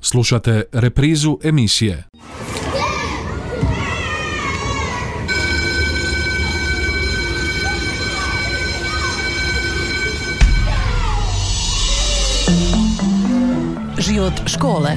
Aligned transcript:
Slušate 0.00 0.62
reprizu 0.72 1.38
emisije. 1.44 2.04
Život 13.98 14.32
škole. 14.46 14.90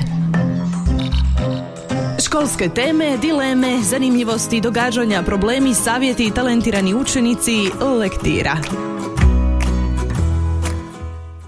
Školske 2.25 2.69
teme, 2.69 3.17
dileme, 3.17 3.79
zanimljivosti, 3.81 4.61
događanja, 4.61 5.23
problemi, 5.23 5.73
savjeti, 5.73 6.31
talentirani 6.35 6.93
učenici, 6.93 7.69
lektira. 7.99 8.57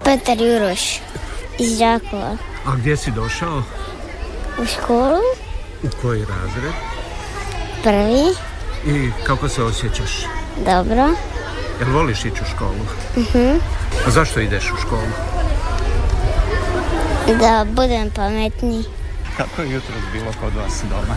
Petar 0.04 0.42
Juroš 0.42 0.80
iz 1.58 1.78
Đakova. 1.78 2.55
A 2.66 2.76
gdje 2.76 2.96
si 2.96 3.10
došao? 3.10 3.62
U 4.58 4.66
školu, 4.66 5.20
U 5.82 5.88
koji 6.02 6.20
razred? 6.20 6.72
prvi, 7.82 8.24
I 8.86 9.10
kako 9.24 9.48
se 9.48 9.62
osjećaš? 9.62 10.10
dobro, 10.56 11.08
Jel 11.80 11.92
voliš 11.92 12.18
ići 12.20 12.42
u 12.42 12.46
školu? 12.46 12.86
A 14.06 14.10
zašto 14.10 14.40
ideš 14.40 14.64
u 14.64 14.76
školu? 14.76 15.10
da 17.40 17.66
budem 17.66 18.10
pametniji. 18.10 18.84
Kako 19.36 19.62
je 19.62 19.70
jutro 19.70 19.94
bilo 20.12 20.32
kod 20.40 20.54
vas 20.54 20.82
doma? 20.82 21.16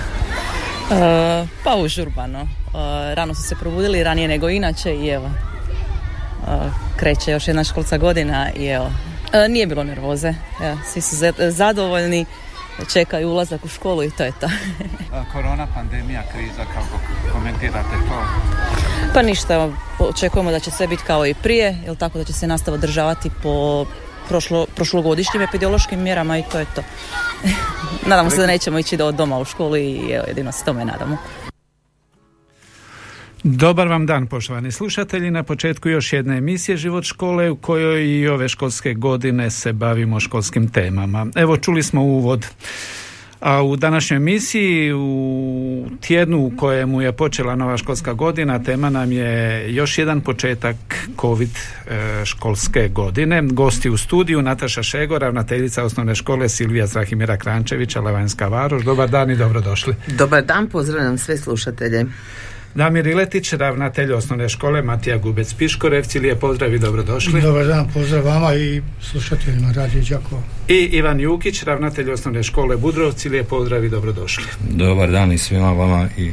E, 0.91 1.47
pa 1.63 1.75
užurbano. 1.75 2.39
E, 2.39 2.47
rano 3.15 3.33
su 3.35 3.41
se 3.41 3.55
probudili, 3.55 4.03
ranije 4.03 4.27
nego 4.27 4.49
inače 4.49 4.95
i 4.95 5.07
evo. 5.07 5.29
e, 6.47 6.51
kreće 6.95 7.31
još 7.31 7.47
jedna 7.47 7.63
školska 7.63 7.97
godina 7.97 8.51
i 8.51 8.65
evo. 8.65 8.89
E, 9.33 9.47
nije 9.49 9.67
bilo 9.67 9.83
nervoze. 9.83 10.33
Evo, 10.63 10.77
svi 10.85 11.01
su 11.01 11.15
za- 11.15 11.33
zadovoljni, 11.39 12.25
čekaju 12.93 13.29
ulazak 13.29 13.65
u 13.65 13.67
školu 13.67 14.03
i 14.03 14.11
to 14.11 14.23
je 14.23 14.31
to. 14.31 14.47
Korona, 15.33 15.67
pandemija, 15.75 16.23
kriza, 16.33 16.63
kako 16.73 16.99
komentirate 17.33 17.89
to? 18.09 18.21
pa 19.13 19.21
ništa, 19.21 19.69
očekujemo 19.99 20.51
da 20.51 20.59
će 20.59 20.71
sve 20.71 20.87
biti 20.87 21.03
kao 21.03 21.25
i 21.25 21.33
prije, 21.33 21.77
jel 21.85 21.95
tako 21.95 22.17
da 22.17 22.23
će 22.23 22.33
se 22.33 22.47
nastava 22.47 22.75
održavati 22.75 23.29
po 23.43 23.85
prošlo, 24.27 24.65
prošlogodišnjim 24.75 25.41
epidemiološkim 25.43 25.99
mjerama 26.01 26.37
i 26.37 26.43
to 26.43 26.59
je 26.59 26.65
to. 26.75 26.81
Nadamo 28.09 28.29
se 28.29 28.37
da 28.37 28.47
nećemo 28.47 28.79
ići 28.79 28.97
do 28.97 29.11
doma 29.11 29.39
u 29.39 29.45
školu 29.45 29.77
i 29.77 30.11
evo, 30.11 30.25
jedino 30.27 30.51
se 30.51 30.65
tome 30.65 30.85
nadamo. 30.85 31.17
Dobar 33.51 33.87
vam 33.87 34.05
dan, 34.05 34.27
poštovani 34.27 34.71
slušatelji. 34.71 35.31
Na 35.31 35.43
početku 35.43 35.89
još 35.89 36.13
jedne 36.13 36.37
emisije 36.37 36.77
Život 36.77 37.03
škole 37.03 37.49
u 37.49 37.55
kojoj 37.55 38.05
i 38.05 38.27
ove 38.27 38.49
školske 38.49 38.93
godine 38.93 39.49
se 39.49 39.73
bavimo 39.73 40.19
školskim 40.19 40.69
temama. 40.69 41.27
Evo, 41.35 41.57
čuli 41.57 41.83
smo 41.83 42.01
uvod. 42.01 42.45
A 43.39 43.63
u 43.63 43.75
današnjoj 43.75 44.17
emisiji, 44.17 44.93
u 44.93 45.87
tjednu 46.01 46.37
u 46.39 46.51
kojemu 46.57 47.01
je 47.01 47.11
počela 47.11 47.55
nova 47.55 47.77
školska 47.77 48.13
godina, 48.13 48.63
tema 48.63 48.89
nam 48.89 49.11
je 49.11 49.65
još 49.73 49.97
jedan 49.97 50.21
početak 50.21 50.75
COVID 51.21 51.49
e, 51.49 52.25
školske 52.25 52.87
godine. 52.87 53.41
Gosti 53.41 53.89
u 53.89 53.97
studiju 53.97 54.41
Nataša 54.41 54.83
Šegor, 54.83 55.21
ravnateljica 55.21 55.83
osnovne 55.83 56.15
škole 56.15 56.49
Silvija 56.49 56.87
Zrahimira 56.87 57.37
Krančevića, 57.37 58.01
Levanjska 58.01 58.47
Varoš. 58.47 58.83
Dobar 58.83 59.09
dan 59.09 59.31
i 59.31 59.35
dobrodošli. 59.35 59.95
Dobar 60.07 60.45
dan, 60.45 60.67
pozdravljam 60.67 61.17
sve 61.17 61.37
slušatelje. 61.37 62.05
Damir 62.75 63.07
Iletić, 63.07 63.53
ravnatelj 63.53 64.13
osnovne 64.13 64.49
škole 64.49 64.81
Matija 64.81 65.17
Gubec 65.17 65.53
Piškorevci, 65.53 66.19
lijep 66.19 66.39
pozdrav 66.39 66.73
i 66.73 66.79
dobrodošli. 66.79 67.41
Dobar 67.41 67.65
dan, 67.65 67.87
pozdrav 67.93 68.25
vama 68.25 68.55
i 68.55 68.81
slušateljima 69.01 69.71
Radio 69.75 70.01
Đakova. 70.09 70.41
I 70.67 70.89
Ivan 70.91 71.19
Jukić, 71.19 71.63
ravnatelj 71.63 72.11
osnovne 72.11 72.43
škole 72.43 72.77
Budrovci, 72.77 73.29
lijep 73.29 73.47
pozdrav 73.47 73.85
i 73.85 73.89
dobrodošli. 73.89 74.45
Dobar 74.69 75.11
dan 75.11 75.31
i 75.31 75.37
svima 75.37 75.71
vama 75.71 76.09
i 76.17 76.31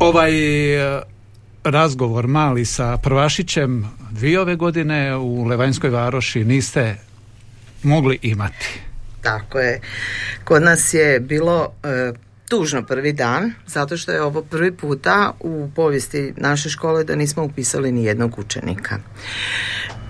Ovaj 0.00 0.32
e, 0.74 1.02
razgovor 1.64 2.26
mali 2.26 2.64
sa 2.64 2.96
Prvašićem 2.96 3.90
dvije 4.10 4.40
ove 4.40 4.56
godine 4.56 5.16
u 5.16 5.44
Levanjskoj 5.44 5.90
Varoši 5.90 6.44
niste 6.44 6.96
mogli 7.82 8.18
imati. 8.22 8.80
Tako 9.20 9.58
je. 9.58 9.80
Kod 10.44 10.62
nas 10.62 10.94
je 10.94 11.20
bilo 11.20 11.68
e, 11.82 12.12
tužno 12.50 12.82
prvi 12.82 13.12
dan, 13.12 13.52
zato 13.66 13.96
što 13.96 14.12
je 14.12 14.22
ovo 14.22 14.42
prvi 14.42 14.76
puta 14.76 15.32
u 15.40 15.70
povijesti 15.76 16.32
naše 16.36 16.70
škole 16.70 17.04
da 17.04 17.16
nismo 17.16 17.44
upisali 17.44 17.92
ni 17.92 18.04
jednog 18.04 18.38
učenika. 18.38 18.98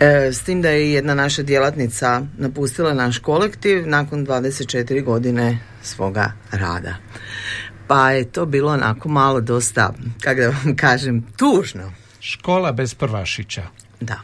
E, 0.01 0.33
s 0.33 0.43
tim 0.43 0.63
da 0.63 0.69
je 0.69 0.93
jedna 0.93 1.15
naša 1.15 1.43
djelatnica 1.43 2.23
napustila 2.39 2.95
naš 2.95 3.19
kolektiv 3.19 3.89
nakon 3.89 4.27
24 4.27 5.05
godine 5.05 5.59
svoga 5.83 6.33
rada. 6.51 6.95
Pa 7.87 8.11
je 8.11 8.25
to 8.25 8.47
bilo 8.47 8.73
onako 8.73 9.09
malo 9.09 9.41
dosta, 9.41 9.93
kako 10.21 10.41
da 10.41 10.49
vam 10.49 10.77
kažem, 10.77 11.27
tužno. 11.37 11.93
Škola 12.21 12.73
bez 12.73 12.95
Prvašića. 12.95 13.63
Da. 14.01 14.21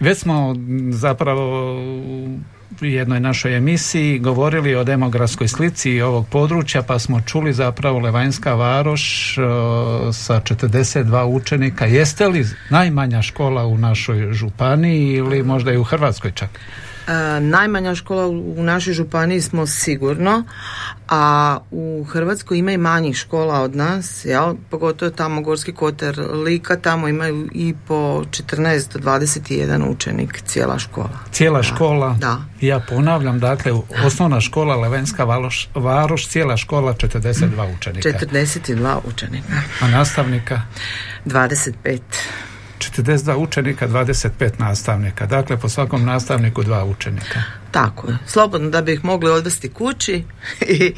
Već 0.00 0.18
smo 0.18 0.54
zapravo 0.90 1.76
jednoj 2.80 3.20
našoj 3.20 3.56
emisiji 3.56 4.18
govorili 4.18 4.74
o 4.74 4.84
demografskoj 4.84 5.48
slici 5.48 6.00
ovog 6.00 6.28
područja 6.28 6.82
pa 6.82 6.98
smo 6.98 7.20
čuli 7.20 7.52
zapravo 7.52 7.98
Levanjska 7.98 8.54
Varoš 8.54 9.38
e, 9.38 9.42
sa 10.12 10.40
42 10.40 11.24
učenika. 11.24 11.86
Jeste 11.86 12.28
li 12.28 12.46
najmanja 12.70 13.22
škola 13.22 13.66
u 13.66 13.78
našoj 13.78 14.32
županiji 14.32 15.12
ili 15.12 15.42
možda 15.42 15.72
i 15.72 15.76
u 15.76 15.84
Hrvatskoj 15.84 16.32
čak? 16.32 16.50
E, 17.08 17.40
najmanja 17.40 17.94
škola 17.94 18.26
u 18.28 18.62
našoj 18.62 18.92
županiji 18.94 19.40
smo 19.40 19.66
sigurno, 19.66 20.44
a 21.08 21.58
u 21.70 22.04
Hrvatskoj 22.04 22.58
ima 22.58 22.72
i 22.72 22.76
manjih 22.76 23.16
škola 23.16 23.60
od 23.60 23.76
nas, 23.76 24.24
jel? 24.24 24.54
pogotovo 24.70 25.10
tamo 25.10 25.40
Gorski 25.40 25.72
kotar 25.72 26.18
Lika, 26.44 26.76
tamo 26.76 27.08
imaju 27.08 27.48
i 27.52 27.74
po 27.86 28.24
14 28.24 28.92
do 28.92 28.98
21 28.98 29.88
učenik 29.90 30.42
cijela 30.46 30.78
škola. 30.78 31.18
Cijela 31.32 31.58
Da, 31.58 31.62
škola, 31.62 32.16
Da. 32.20 32.38
ja 32.60 32.80
ponavljam, 32.88 33.38
dakle 33.40 33.72
osnovna 34.04 34.40
škola 34.40 34.76
Levanjska 34.76 35.24
Varoš, 35.24 35.68
Varoš 35.74 36.28
cijela 36.28 36.56
škola 36.56 36.94
42 36.94 37.76
učenika. 37.76 38.08
42 38.08 38.98
učenika. 39.04 39.52
A 39.80 39.88
nastavnika? 39.88 40.62
25. 41.24 42.00
42 42.78 43.36
učenika, 43.36 43.88
25 43.88 44.50
nastavnika. 44.58 45.26
Dakle, 45.26 45.56
po 45.56 45.68
svakom 45.68 46.04
nastavniku 46.04 46.62
dva 46.62 46.84
učenika. 46.84 47.42
Tako 47.70 48.08
je. 48.08 48.18
Slobodno 48.26 48.70
da 48.70 48.82
bi 48.82 48.92
ih 48.92 49.04
mogli 49.04 49.30
odvesti 49.30 49.68
kući 49.68 50.24
i 50.78 50.94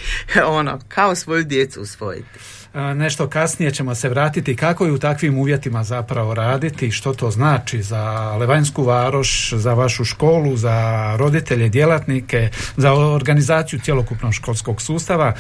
ono, 0.47 0.79
kao 0.89 1.15
svoju 1.15 1.45
djecu 1.45 1.81
usvojiti. 1.81 2.39
E, 2.75 2.95
Nešto 2.95 3.29
kasnije 3.29 3.71
ćemo 3.71 3.95
se 3.95 4.09
vratiti 4.09 4.57
kako 4.57 4.87
je 4.87 4.93
u 4.93 4.99
takvim 4.99 5.39
uvjetima 5.39 5.85
zapravo 5.85 6.35
raditi 6.35 6.87
i 6.87 6.91
što 6.91 7.15
to 7.15 7.31
znači 7.31 7.83
za 7.83 8.37
Levanjsku 8.37 8.83
varoš, 8.83 9.53
za 9.53 9.75
vašu 9.75 10.05
školu, 10.05 10.57
za 10.57 11.17
roditelje, 11.17 11.69
djelatnike, 11.69 12.51
za 12.77 12.93
organizaciju 12.93 13.81
cjelokupnog 13.81 14.35
školskog 14.35 14.83
sustava. 14.83 15.33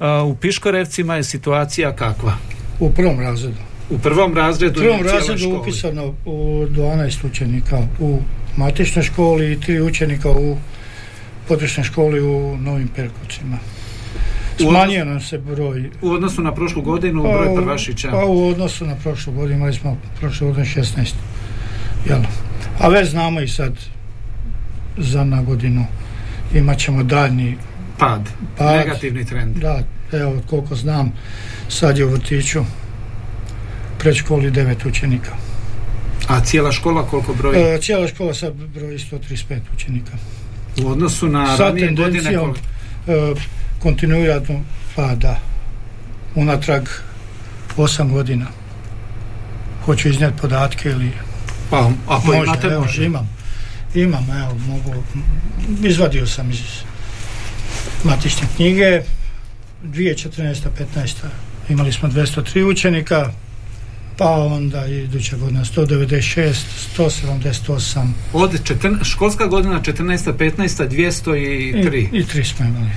E, 0.00 0.04
U 0.24 0.36
Piškorevcima 0.36 1.16
je 1.16 1.24
situacija 1.24 1.96
kakva? 1.96 2.32
U 2.80 2.90
prvom 2.92 3.20
razredu. 3.20 3.77
U 3.90 3.98
prvom 3.98 4.34
razredu 4.34 4.80
U 4.80 4.82
prvom 4.82 5.02
razredu 5.02 5.38
školi. 5.38 5.56
upisano 5.56 6.14
u 6.24 6.34
12 6.66 7.26
učenika 7.26 7.78
u 7.98 8.18
matičnoj 8.56 9.02
školi 9.02 9.52
i 9.52 9.60
tri 9.60 9.80
učenika 9.80 10.30
u 10.30 10.56
područnoj 11.48 11.84
školi 11.84 12.20
u 12.22 12.56
Novim 12.56 12.88
Perkovcima. 12.88 13.58
Smanjio 14.60 15.04
nam 15.04 15.20
se 15.20 15.38
broj 15.38 15.90
U 16.02 16.10
odnosu 16.10 16.42
na 16.42 16.54
prošlu 16.54 16.82
godinu 16.82 17.22
broj 17.22 17.46
Pa 17.46 17.52
u- 17.52 17.56
prvašića. 17.56 18.10
Pa 18.10 18.24
u 18.24 18.48
odnosu 18.48 18.86
na 18.86 18.94
prošlu 18.94 19.32
godinu 19.32 19.56
imali 19.56 19.72
smo 19.74 19.96
prošle 20.20 20.46
godine 20.46 20.66
16. 20.66 21.14
Jel? 22.06 22.20
A 22.80 22.88
već 22.88 23.08
znamo 23.08 23.40
i 23.40 23.48
sad 23.48 23.72
za 24.98 25.24
na 25.24 25.42
godinu 25.42 25.86
imat 26.54 26.78
ćemo 26.78 27.02
daljni 27.02 27.56
Pad, 27.98 28.20
Pad. 28.58 28.76
negativni 28.76 29.24
trend. 29.24 29.56
Da, 29.56 29.82
evo 30.12 30.42
koliko 30.46 30.74
znam, 30.74 31.12
sad 31.68 31.98
je 31.98 32.04
u 32.04 32.10
vrtiću 32.10 32.64
predškoli 33.98 34.50
devet 34.50 34.84
učenika. 34.86 35.32
A 36.28 36.40
cijela 36.40 36.72
škola 36.72 37.06
koliko 37.06 37.34
broji? 37.34 37.60
E, 37.62 37.78
cijela 37.80 38.08
škola 38.08 38.34
sad 38.34 38.54
broji 38.54 38.98
135 38.98 39.60
učenika. 39.74 40.12
U 40.82 40.88
odnosu 40.88 41.28
na 41.28 41.56
Sa 41.56 41.62
ranije 41.64 41.86
godine 41.86 42.04
tendencijom 42.12 42.54
koliko- 43.06 43.36
e, 43.36 43.40
kontinuirano 43.78 44.60
pada 44.96 45.40
unatrag 46.34 46.88
8 47.76 48.10
godina. 48.10 48.46
Hoću 49.84 50.08
iznijeti 50.08 50.36
podatke 50.40 50.88
ili... 50.90 51.10
Pa, 51.70 51.90
ako 52.08 52.26
može, 52.26 52.38
imate, 52.38 52.66
evo, 52.66 52.80
može. 52.80 53.04
imam. 53.04 53.30
Imam, 53.94 54.26
evo, 54.42 54.58
mogu... 54.68 54.94
Izvadio 55.82 56.26
sam 56.26 56.50
iz 56.50 56.60
matične 58.04 58.46
knjige. 58.56 59.02
2014. 59.84 60.54
15. 60.94 61.14
imali 61.68 61.92
smo 61.92 62.08
203 62.08 62.70
učenika, 62.70 63.30
pa 64.18 64.30
onda 64.30 64.86
iduća 64.86 65.36
godina 65.36 65.64
196, 65.64 66.54
178. 66.98 68.08
Od 68.32 68.64
četrn, 68.64 69.04
školska 69.04 69.46
godina 69.46 69.80
14. 69.80 70.32
15. 70.32 70.88
203. 70.88 72.12
I, 72.12 72.18
i 72.18 72.24
tri 72.24 72.44
smo 72.44 72.66
imali. 72.66 72.90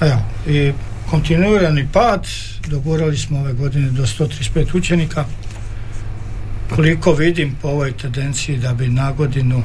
Evo, 0.00 0.22
i 0.46 0.72
kontinuirani 1.10 1.88
pad, 1.92 2.26
dogurali 2.68 3.18
smo 3.18 3.38
ove 3.38 3.52
godine 3.52 3.90
do 3.90 4.02
135 4.06 4.76
učenika. 4.76 5.24
Koliko 6.74 7.12
vidim 7.12 7.56
po 7.62 7.68
ovoj 7.68 7.92
tendenciji 7.92 8.58
da 8.58 8.74
bi 8.74 8.88
na 8.88 9.12
godinu 9.12 9.62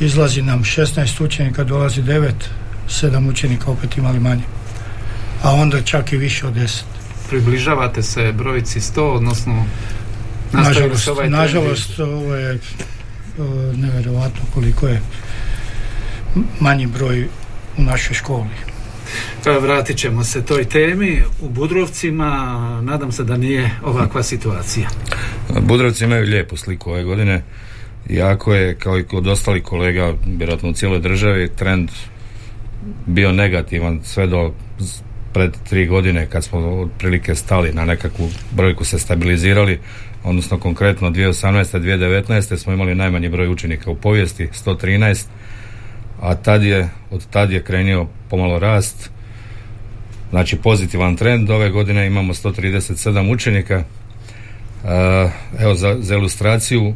izlazi 0.00 0.42
nam 0.42 0.64
16 0.64 1.24
učenika, 1.24 1.64
dolazi 1.64 2.02
9, 2.02 2.30
7 2.88 3.30
učenika 3.30 3.70
opet 3.70 3.96
imali 3.96 4.20
manje. 4.20 4.42
A 5.42 5.52
onda 5.52 5.82
čak 5.82 6.12
i 6.12 6.16
više 6.16 6.46
od 6.46 6.54
10. 6.54 6.82
Približavate 7.28 8.02
se 8.02 8.32
brojici 8.32 8.80
100, 8.80 9.00
odnosno 9.00 9.66
Nažalost, 10.56 11.08
ovaj 11.08 11.30
nažalost 11.30 11.98
ovo 11.98 12.34
je 12.34 12.58
nevjerovatno 13.74 14.40
koliko 14.54 14.88
je 14.88 15.00
manji 16.60 16.86
broj 16.86 17.28
u 17.78 17.82
našoj 17.82 18.14
školi. 18.14 18.48
Vratit 19.60 19.96
ćemo 19.96 20.24
se 20.24 20.44
toj 20.44 20.64
temi. 20.64 21.22
U 21.40 21.48
Budrovcima 21.48 22.30
nadam 22.82 23.12
se 23.12 23.24
da 23.24 23.36
nije 23.36 23.70
ovakva 23.84 24.22
situacija. 24.22 24.88
Budrovci 25.60 26.04
imaju 26.04 26.26
lijepu 26.26 26.56
sliku 26.56 26.90
ove 26.90 27.04
godine. 27.04 27.42
Jako 28.08 28.54
je, 28.54 28.74
kao 28.74 28.98
i 28.98 29.04
kod 29.04 29.26
ostalih 29.26 29.62
kolega, 29.62 30.14
vjerojatno 30.26 30.70
u 30.70 30.72
cijeloj 30.72 30.98
državi, 30.98 31.48
trend 31.56 31.90
bio 33.06 33.32
negativan 33.32 34.00
sve 34.04 34.26
do 34.26 34.52
pred 35.32 35.52
tri 35.68 35.86
godine 35.86 36.26
kad 36.26 36.44
smo 36.44 36.58
otprilike 36.58 37.34
stali 37.34 37.72
na 37.72 37.84
nekakvu 37.84 38.30
brojku 38.52 38.84
se 38.84 38.98
stabilizirali 38.98 39.80
odnosno 40.24 40.58
konkretno 40.58 41.10
2018. 41.10 41.80
2019. 41.80 42.56
smo 42.56 42.72
imali 42.72 42.94
najmanji 42.94 43.28
broj 43.28 43.48
učenika 43.48 43.90
u 43.90 43.96
povijesti 43.96 44.48
113 44.64 45.26
a 46.20 46.34
tad 46.34 46.62
je, 46.62 46.88
od 47.10 47.26
tad 47.30 47.50
je 47.50 47.62
krenio 47.62 48.06
pomalo 48.30 48.58
rast 48.58 49.10
znači 50.30 50.56
pozitivan 50.56 51.16
trend 51.16 51.50
ove 51.50 51.70
godine 51.70 52.06
imamo 52.06 52.34
137 52.34 53.32
učenika 53.32 53.84
evo 55.58 55.74
za, 55.74 55.96
za 56.00 56.14
ilustraciju 56.14 56.94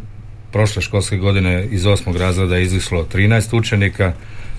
prošle 0.53 0.83
školske 0.83 1.17
godine 1.17 1.67
iz 1.71 1.87
osmog 1.87 2.17
razreda 2.17 2.57
je 2.57 2.63
izišlo 2.63 3.07
13 3.15 3.57
učenika 3.57 4.13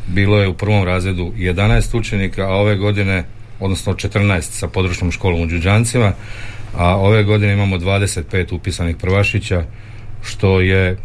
bilo 0.07 0.41
je 0.41 0.47
u 0.47 0.53
prvom 0.53 0.83
razredu 0.83 1.33
11 1.37 1.97
učenika 1.97 2.43
a 2.43 2.55
ove 2.55 2.75
godine 2.75 3.23
odnosno 3.59 3.93
14 3.93 4.41
sa 4.41 4.67
područnom 4.67 5.11
školom 5.11 5.41
u 5.41 5.45
Đuđancima, 5.45 6.13
a 6.77 6.95
ove 6.97 7.23
godine 7.23 7.53
imamo 7.53 7.77
25 7.77 8.55
upisanih 8.55 8.95
prvašića, 8.95 9.65
što 10.23 10.61
je 10.61 10.97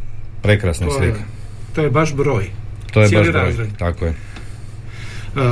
prekrasna 0.42 0.86
to 0.86 0.92
slika. 0.92 1.18
Je, 1.18 1.24
to 1.74 1.82
je 1.82 1.90
baš 1.90 2.14
broj. 2.14 2.50
To 2.92 3.02
je 3.02 3.08
Cijeli 3.08 3.24
baš 3.24 3.32
broj, 3.32 3.44
razred. 3.44 3.68
tako 3.78 4.04
je. 4.04 4.14
Uh, 5.36 5.42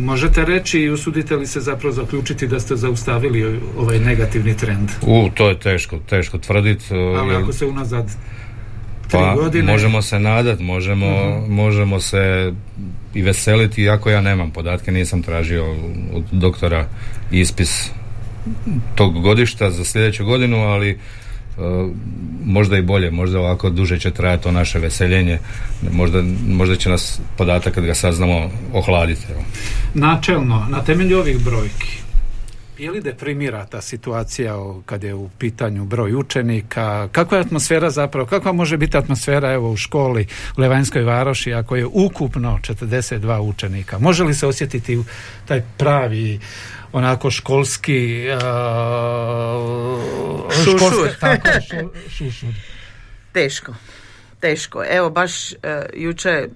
možete 0.00 0.44
reći 0.44 0.80
i 0.80 0.90
usudite 0.90 1.36
li 1.36 1.46
se 1.46 1.60
zapravo 1.60 1.92
zaključiti 1.92 2.46
da 2.46 2.60
ste 2.60 2.76
zaustavili 2.76 3.60
ovaj 3.78 3.98
negativni 3.98 4.56
trend? 4.56 4.90
U, 5.02 5.28
to 5.34 5.48
je 5.48 5.58
teško, 5.58 5.98
teško 5.98 6.38
tvrditi. 6.38 6.84
Ali 6.94 7.34
ako 7.34 7.52
se 7.52 7.66
unazad 7.66 8.06
tri 9.10 9.18
pa, 9.18 9.34
godine... 9.34 9.72
možemo 9.72 10.02
se 10.02 10.18
nadat, 10.18 10.60
možemo, 10.60 11.06
uh-huh. 11.06 11.48
možemo 11.48 12.00
se 12.00 12.52
i 13.14 13.22
veseliti, 13.22 13.82
iako 13.82 14.10
ja 14.10 14.20
nemam 14.20 14.50
podatke, 14.50 14.92
nisam 14.92 15.22
tražio 15.22 15.72
od 16.12 16.24
doktora 16.32 16.88
ispis 17.30 17.90
tog 18.94 19.22
godišta 19.22 19.70
za 19.70 19.84
sljedeću 19.84 20.24
godinu, 20.24 20.56
ali 20.56 20.98
uh, 21.56 21.90
možda 22.44 22.78
i 22.78 22.82
bolje, 22.82 23.10
možda 23.10 23.40
ovako 23.40 23.70
duže 23.70 23.98
će 23.98 24.10
trajati 24.10 24.42
to 24.42 24.52
naše 24.52 24.78
veseljenje, 24.78 25.38
možda, 25.92 26.22
možda 26.48 26.76
će 26.76 26.90
nas 26.90 27.20
podatak 27.36 27.74
kad 27.74 27.84
ga 27.84 27.94
saznamo 27.94 28.50
ohladiti. 28.72 29.26
Načelno, 29.94 30.66
na 30.70 30.84
temelju 30.84 31.18
ovih 31.18 31.44
brojki, 31.44 32.00
je 32.80 32.90
li 32.90 33.00
deprimira 33.00 33.66
ta 33.66 33.80
situacija 33.80 34.56
kad 34.86 35.04
je 35.04 35.14
u 35.14 35.28
pitanju 35.38 35.84
broj 35.84 36.14
učenika? 36.14 37.08
Kakva 37.12 37.38
je 37.38 37.44
atmosfera 37.44 37.90
zapravo? 37.90 38.26
Kakva 38.26 38.52
može 38.52 38.76
biti 38.76 38.96
atmosfera 38.96 39.52
evo 39.52 39.70
u 39.70 39.76
školi 39.76 40.26
u 40.56 40.60
Levanjskoj 40.60 41.02
Varoši 41.02 41.54
ako 41.54 41.76
je 41.76 41.86
ukupno 41.86 42.58
42 42.62 43.38
učenika? 43.38 43.98
Može 43.98 44.24
li 44.24 44.34
se 44.34 44.46
osjetiti 44.46 44.98
taj 45.48 45.62
pravi 45.76 46.40
onako 46.92 47.30
školski 47.30 48.26
uh, 48.28 48.40
šušur. 50.64 50.78
Školska, 50.78 51.16
tako, 51.20 51.48
šu, 51.60 51.76
šušur. 52.10 52.54
Teško. 53.32 53.74
Teško. 54.40 54.84
Evo 54.90 55.10
baš 55.10 55.52
uh, 55.52 55.58
juče 55.94 56.48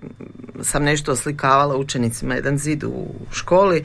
sam 0.62 0.84
nešto 0.84 1.12
oslikavala 1.12 1.76
učenicima 1.76 2.34
jedan 2.34 2.58
zid 2.58 2.84
u 2.84 3.06
školi 3.32 3.84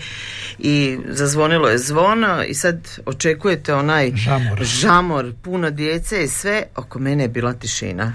i 0.59 0.97
zazvonilo 1.09 1.69
je 1.69 1.77
zvono 1.77 2.43
i 2.43 2.53
sad 2.53 2.89
očekujete 3.05 3.73
onaj 3.73 4.11
žamor, 4.15 4.63
žamor 4.63 5.33
puno 5.41 5.69
djece 5.69 6.23
i 6.23 6.27
sve, 6.27 6.63
oko 6.75 6.99
mene 6.99 7.23
je 7.23 7.27
bila 7.27 7.53
tišina. 7.53 8.13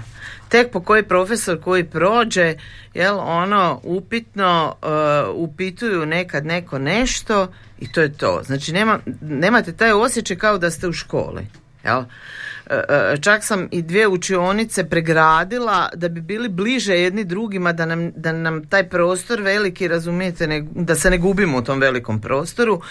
Tek 0.49 0.71
po 0.71 0.79
koji 0.79 1.03
profesor 1.03 1.61
koji 1.61 1.83
prođe, 1.83 2.55
jel, 2.93 3.19
ono, 3.19 3.79
upitno 3.83 4.75
uh, 4.81 5.49
upituju 5.49 6.05
nekad 6.05 6.45
neko 6.45 6.79
nešto 6.79 7.47
i 7.79 7.91
to 7.91 8.01
je 8.01 8.13
to. 8.13 8.41
Znači, 8.45 8.73
nema, 8.73 8.99
nemate 9.21 9.73
taj 9.73 9.91
osjećaj 9.91 10.37
kao 10.37 10.57
da 10.57 10.71
ste 10.71 10.87
u 10.87 10.93
školi, 10.93 11.47
jel? 11.83 12.03
čak 13.21 13.43
sam 13.43 13.67
i 13.71 13.81
dvije 13.81 14.07
učionice 14.07 14.89
pregradila 14.89 15.89
da 15.95 16.09
bi 16.09 16.21
bili 16.21 16.49
bliže 16.49 16.93
jedni 16.93 17.23
drugima 17.23 17.73
da 17.73 17.85
nam, 17.85 18.11
da 18.11 18.31
nam 18.31 18.65
taj 18.65 18.89
prostor 18.89 19.41
veliki 19.41 19.87
razumijete 19.87 20.47
ne, 20.47 20.65
da 20.75 20.95
se 20.95 21.09
ne 21.09 21.17
gubimo 21.17 21.57
u 21.57 21.61
tom 21.61 21.79
velikom 21.79 22.21
prostoru 22.21 22.81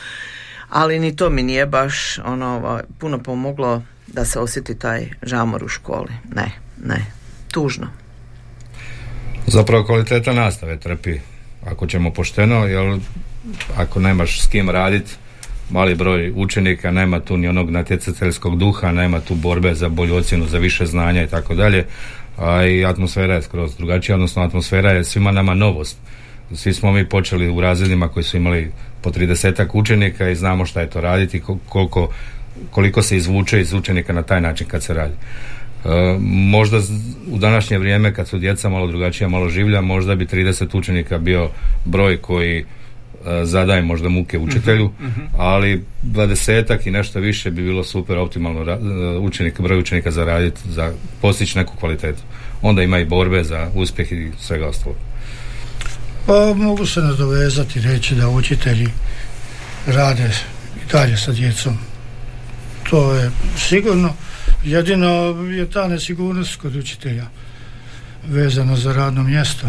ali 0.69 0.99
ni 0.99 1.17
to 1.17 1.31
mi 1.31 1.43
nije 1.43 1.67
baš 1.67 2.19
ono 2.19 2.81
puno 2.99 3.19
pomoglo 3.19 3.83
da 4.07 4.25
se 4.25 4.39
osjeti 4.39 4.79
taj 4.79 5.09
žamor 5.23 5.65
u 5.65 5.69
školi 5.69 6.13
ne, 6.35 6.51
ne, 6.85 7.07
tužno 7.55 7.87
zapravo 9.47 9.85
kvaliteta 9.85 10.33
nastave 10.33 10.77
trpi 10.77 11.19
ako 11.67 11.87
ćemo 11.87 12.11
pošteno 12.11 12.67
jer 12.67 12.99
ako 13.77 14.01
nemaš 14.01 14.41
s 14.41 14.47
kim 14.47 14.71
raditi 14.71 15.13
mali 15.71 15.95
broj 15.95 16.33
učenika, 16.37 16.91
nema 16.91 17.21
tu 17.21 17.37
ni 17.37 17.49
onog 17.49 17.71
natjecateljskog 17.71 18.59
duha, 18.59 18.93
nema 18.93 19.21
tu 19.21 19.35
borbe 19.35 19.75
za 19.75 19.89
bolju 19.89 20.17
ocjenu, 20.17 20.47
za 20.47 20.59
više 20.59 20.87
znanja 20.87 21.23
i 21.23 21.27
tako 21.27 21.55
dalje, 21.55 21.87
a 22.39 22.65
i 22.65 22.85
atmosfera 22.85 23.35
je 23.35 23.43
skroz 23.43 23.77
drugačija, 23.77 24.15
odnosno 24.15 24.43
atmosfera 24.43 24.91
je 24.91 25.05
svima 25.05 25.33
nama 25.33 25.55
novost. 25.55 25.97
Svi 26.55 26.75
smo 26.75 26.93
mi 26.93 27.09
počeli 27.09 27.49
u 27.49 27.61
razredima 27.61 28.09
koji 28.09 28.25
su 28.25 28.37
imali 28.37 28.73
po 29.03 29.11
30 29.11 29.67
učenika 29.73 30.29
i 30.29 30.37
znamo 30.37 30.67
šta 30.67 30.81
je 30.81 30.91
to 30.91 31.01
raditi, 31.01 31.43
koliko, 31.69 32.09
koliko 32.71 33.03
se 33.03 33.17
izvuče 33.17 33.61
iz 33.61 33.73
učenika 33.73 34.13
na 34.13 34.23
taj 34.23 34.41
način 34.41 34.67
kad 34.67 34.83
se 34.83 34.95
radi. 34.95 35.15
E, 35.85 35.89
možda 36.21 36.81
u 37.31 37.39
današnje 37.39 37.79
vrijeme 37.79 38.15
kad 38.15 38.29
su 38.29 38.39
djeca 38.39 38.69
malo 38.69 38.87
drugačija, 38.87 39.29
malo 39.29 39.49
življa, 39.49 39.81
možda 39.81 40.15
bi 40.15 40.27
30 40.27 40.79
učenika 40.79 41.19
bio 41.19 41.49
broj 41.85 42.17
koji 42.17 42.65
zadaje 43.43 43.83
možda 43.83 44.09
muke 44.09 44.39
učitelju, 44.39 44.91
uh-huh. 45.01 45.27
ali 45.39 45.85
dvadesetak 46.03 46.87
i 46.87 46.91
nešto 46.91 47.21
više 47.21 47.51
bi 47.51 47.63
bilo 47.63 47.85
super 47.85 48.19
optimalno 48.19 48.79
učenik, 49.21 49.61
broj 49.61 49.79
učenika 49.79 50.11
za 50.11 50.25
raditi, 50.25 50.61
za 50.69 50.93
postići 51.21 51.59
neku 51.59 51.77
kvalitetu. 51.77 52.23
Onda 52.63 52.83
ima 52.83 52.99
i 52.99 53.05
borbe 53.05 53.45
za 53.45 53.71
uspjeh 53.75 54.13
i 54.13 54.31
svega 54.41 54.67
ostalog. 54.67 54.97
Pa 56.27 56.55
mogu 56.55 56.87
se 56.87 57.01
nadovezati 57.01 57.81
reći 57.81 58.15
da 58.15 58.29
učitelji 58.29 58.89
rade 59.87 60.31
i 60.77 60.93
dalje 60.93 61.17
sa 61.17 61.33
djecom. 61.33 61.79
To 62.91 63.15
je 63.15 63.31
sigurno. 63.57 64.15
Jedino 64.65 65.11
je 65.51 65.71
ta 65.71 65.89
nesigurnost 65.89 66.57
kod 66.57 66.77
učitelja 66.77 67.25
vezano 68.27 68.77
za 68.77 68.93
radno 68.93 69.23
mjesto. 69.23 69.67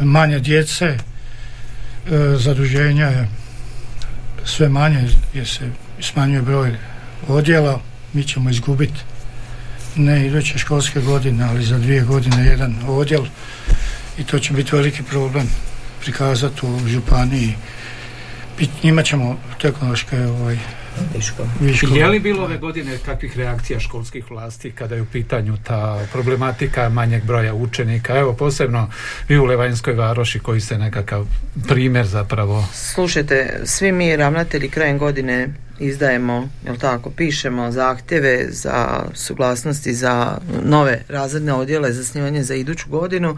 Manje 0.00 0.38
djece, 0.38 0.98
zaduženja 2.38 3.06
je 3.06 3.28
sve 4.44 4.68
manje 4.68 5.08
jer 5.34 5.48
se 5.48 5.70
smanjuje 6.00 6.42
broj 6.42 6.76
odjela 7.28 7.80
mi 8.12 8.24
ćemo 8.24 8.50
izgubiti 8.50 9.00
ne 9.96 10.26
iduće 10.26 10.58
školske 10.58 11.00
godine 11.00 11.44
ali 11.44 11.64
za 11.64 11.78
dvije 11.78 12.02
godine 12.02 12.46
jedan 12.46 12.76
odjel 12.88 13.24
i 14.18 14.24
to 14.24 14.38
će 14.38 14.52
biti 14.52 14.76
veliki 14.76 15.02
problem 15.02 15.48
prikazati 16.00 16.66
u 16.66 16.88
županiji 16.88 17.54
njima 18.82 19.02
ćemo 19.02 19.38
tehnološke 19.60 20.26
ovaj, 20.26 20.58
Viškova. 21.14 21.48
Je 21.96 22.06
li 22.06 22.20
bilo 22.20 22.44
ove 22.44 22.58
godine 22.58 22.98
kakvih 23.04 23.36
reakcija 23.36 23.80
školskih 23.80 24.30
vlasti 24.30 24.70
kada 24.70 24.94
je 24.94 25.02
u 25.02 25.06
pitanju 25.06 25.56
ta 25.64 26.06
problematika 26.12 26.88
manjeg 26.88 27.24
broja 27.24 27.54
učenika? 27.54 28.18
Evo 28.18 28.32
posebno 28.32 28.90
vi 29.28 29.38
u 29.38 29.44
Levanjskoj 29.44 29.94
varoši 29.94 30.38
koji 30.38 30.60
ste 30.60 30.78
nekakav 30.78 31.26
primjer 31.68 32.06
zapravo. 32.06 32.68
Slušajte, 32.72 33.60
svi 33.64 33.92
mi 33.92 34.16
ravnatelji 34.16 34.68
krajem 34.68 34.98
godine 34.98 35.48
izdajemo, 35.78 36.48
jel 36.64 36.76
tako, 36.76 37.10
pišemo 37.10 37.70
zahtjeve 37.70 38.46
za 38.48 39.02
suglasnosti 39.14 39.94
za 39.94 40.38
nove 40.64 41.02
razredne 41.08 41.52
odjele 41.52 41.92
za 41.92 42.04
snimanje 42.04 42.42
za 42.42 42.54
iduću 42.54 42.88
godinu. 42.88 43.36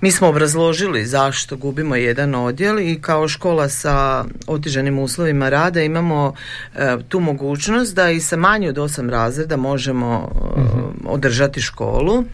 Mi 0.00 0.10
smo 0.10 0.28
obrazložili 0.28 1.06
zašto 1.06 1.56
gubimo 1.56 1.96
jedan 1.96 2.34
odjel 2.34 2.80
i 2.80 2.98
kao 3.02 3.28
škola 3.28 3.68
sa 3.68 4.24
otežanim 4.46 4.98
uslovima 4.98 5.48
rada 5.48 5.82
imamo 5.82 6.34
e, 6.74 6.96
tu 7.08 7.20
mogućnost 7.20 7.94
da 7.94 8.10
i 8.10 8.20
sa 8.20 8.36
manje 8.36 8.68
od 8.68 8.78
osam 8.78 9.10
razreda 9.10 9.56
možemo 9.56 10.28
e, 10.28 10.60
održati 11.04 11.60
školu 11.60 12.24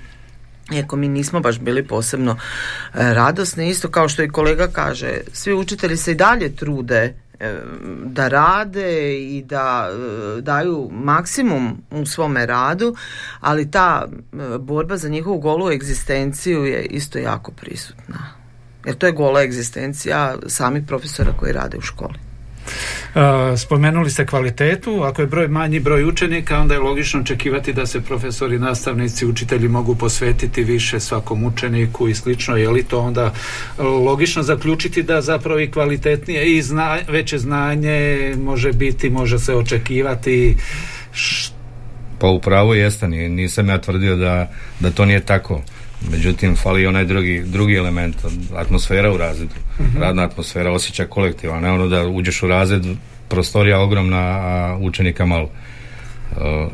iako 0.73 0.97
mi 0.97 1.09
nismo 1.09 1.41
baš 1.41 1.59
bili 1.59 1.87
posebno 1.87 2.33
e, 2.33 2.37
radosni, 3.15 3.69
isto 3.69 3.91
kao 3.91 4.09
što 4.09 4.23
i 4.23 4.29
kolega 4.29 4.69
kaže, 4.69 5.21
svi 5.33 5.53
učitelji 5.53 5.97
se 5.97 6.13
i 6.13 6.15
dalje 6.15 6.57
trude 6.57 7.15
da 8.05 8.28
rade 8.28 9.19
i 9.21 9.43
da 9.43 9.90
e, 9.90 10.40
daju 10.40 10.90
maksimum 10.93 11.83
u 11.90 12.07
svome 12.07 12.47
radu, 12.47 12.97
ali 13.40 13.71
ta 13.71 14.09
borba 14.61 14.97
za 14.97 15.09
njihovu 15.09 15.38
golu 15.38 15.71
egzistenciju 15.71 16.64
je 16.64 16.85
isto 16.85 17.19
jako 17.19 17.52
prisutna. 17.52 18.19
Jer 18.87 18.95
to 18.95 19.07
je 19.07 19.12
gola 19.12 19.43
egzistencija 19.43 20.37
samih 20.47 20.83
profesora 20.87 21.33
koji 21.38 21.52
rade 21.52 21.76
u 21.76 21.81
školi. 21.81 22.25
Spomenuli 23.57 24.11
ste 24.11 24.27
kvalitetu, 24.27 25.03
ako 25.03 25.23
je 25.23 25.27
broj 25.27 25.49
manji 25.49 25.81
broj 25.81 26.05
učenika, 26.05 26.61
onda 26.61 26.75
je 26.75 26.81
logično 26.81 27.21
očekivati 27.21 27.73
da 27.73 27.87
se 27.87 28.01
profesori, 28.01 28.59
nastavnici, 28.59 29.27
učitelji 29.27 29.69
mogu 29.69 29.95
posvetiti 29.95 30.65
više 30.65 31.01
svakom 31.01 31.45
učeniku 31.45 32.09
i 32.09 32.15
slično. 32.15 32.57
Je 32.57 32.69
li 32.71 32.83
to 32.83 32.99
onda 32.99 33.33
logično 33.79 34.43
zaključiti 34.43 35.03
da 35.03 35.21
zapravo 35.21 35.61
i 35.61 35.71
kvalitetnije 35.71 36.57
i 36.57 36.63
zna, 36.63 36.99
veće 37.09 37.39
znanje 37.39 38.35
može 38.39 38.73
biti, 38.73 39.11
može 39.11 39.39
se 39.39 39.55
očekivati 39.55 40.57
pa 42.19 42.29
upravo 42.29 42.75
jeste, 42.75 43.09
nisam 43.09 43.69
ja 43.69 43.81
tvrdio 43.81 44.17
da, 44.17 44.51
da 44.81 44.91
to 44.91 45.05
nije 45.05 45.21
tako. 45.21 45.63
Međutim, 46.11 46.57
fali 46.57 46.87
onaj 46.87 47.05
drugi, 47.05 47.43
drugi 47.47 47.75
element, 47.75 48.17
atmosfera 48.57 49.12
u 49.12 49.17
razredu. 49.17 49.55
uh 49.79 50.00
Radna 50.00 50.23
atmosfera, 50.23 50.73
osjeća 50.73 51.07
kolektiva, 51.07 51.61
ne 51.61 51.71
ono 51.71 51.88
da 51.88 52.07
uđeš 52.07 52.43
u 52.43 52.47
razred, 52.47 52.83
prostorija 53.29 53.81
ogromna, 53.81 54.19
a 54.19 54.79
učenika 54.81 55.26
malo. 55.26 55.50
Uh, 56.37 56.73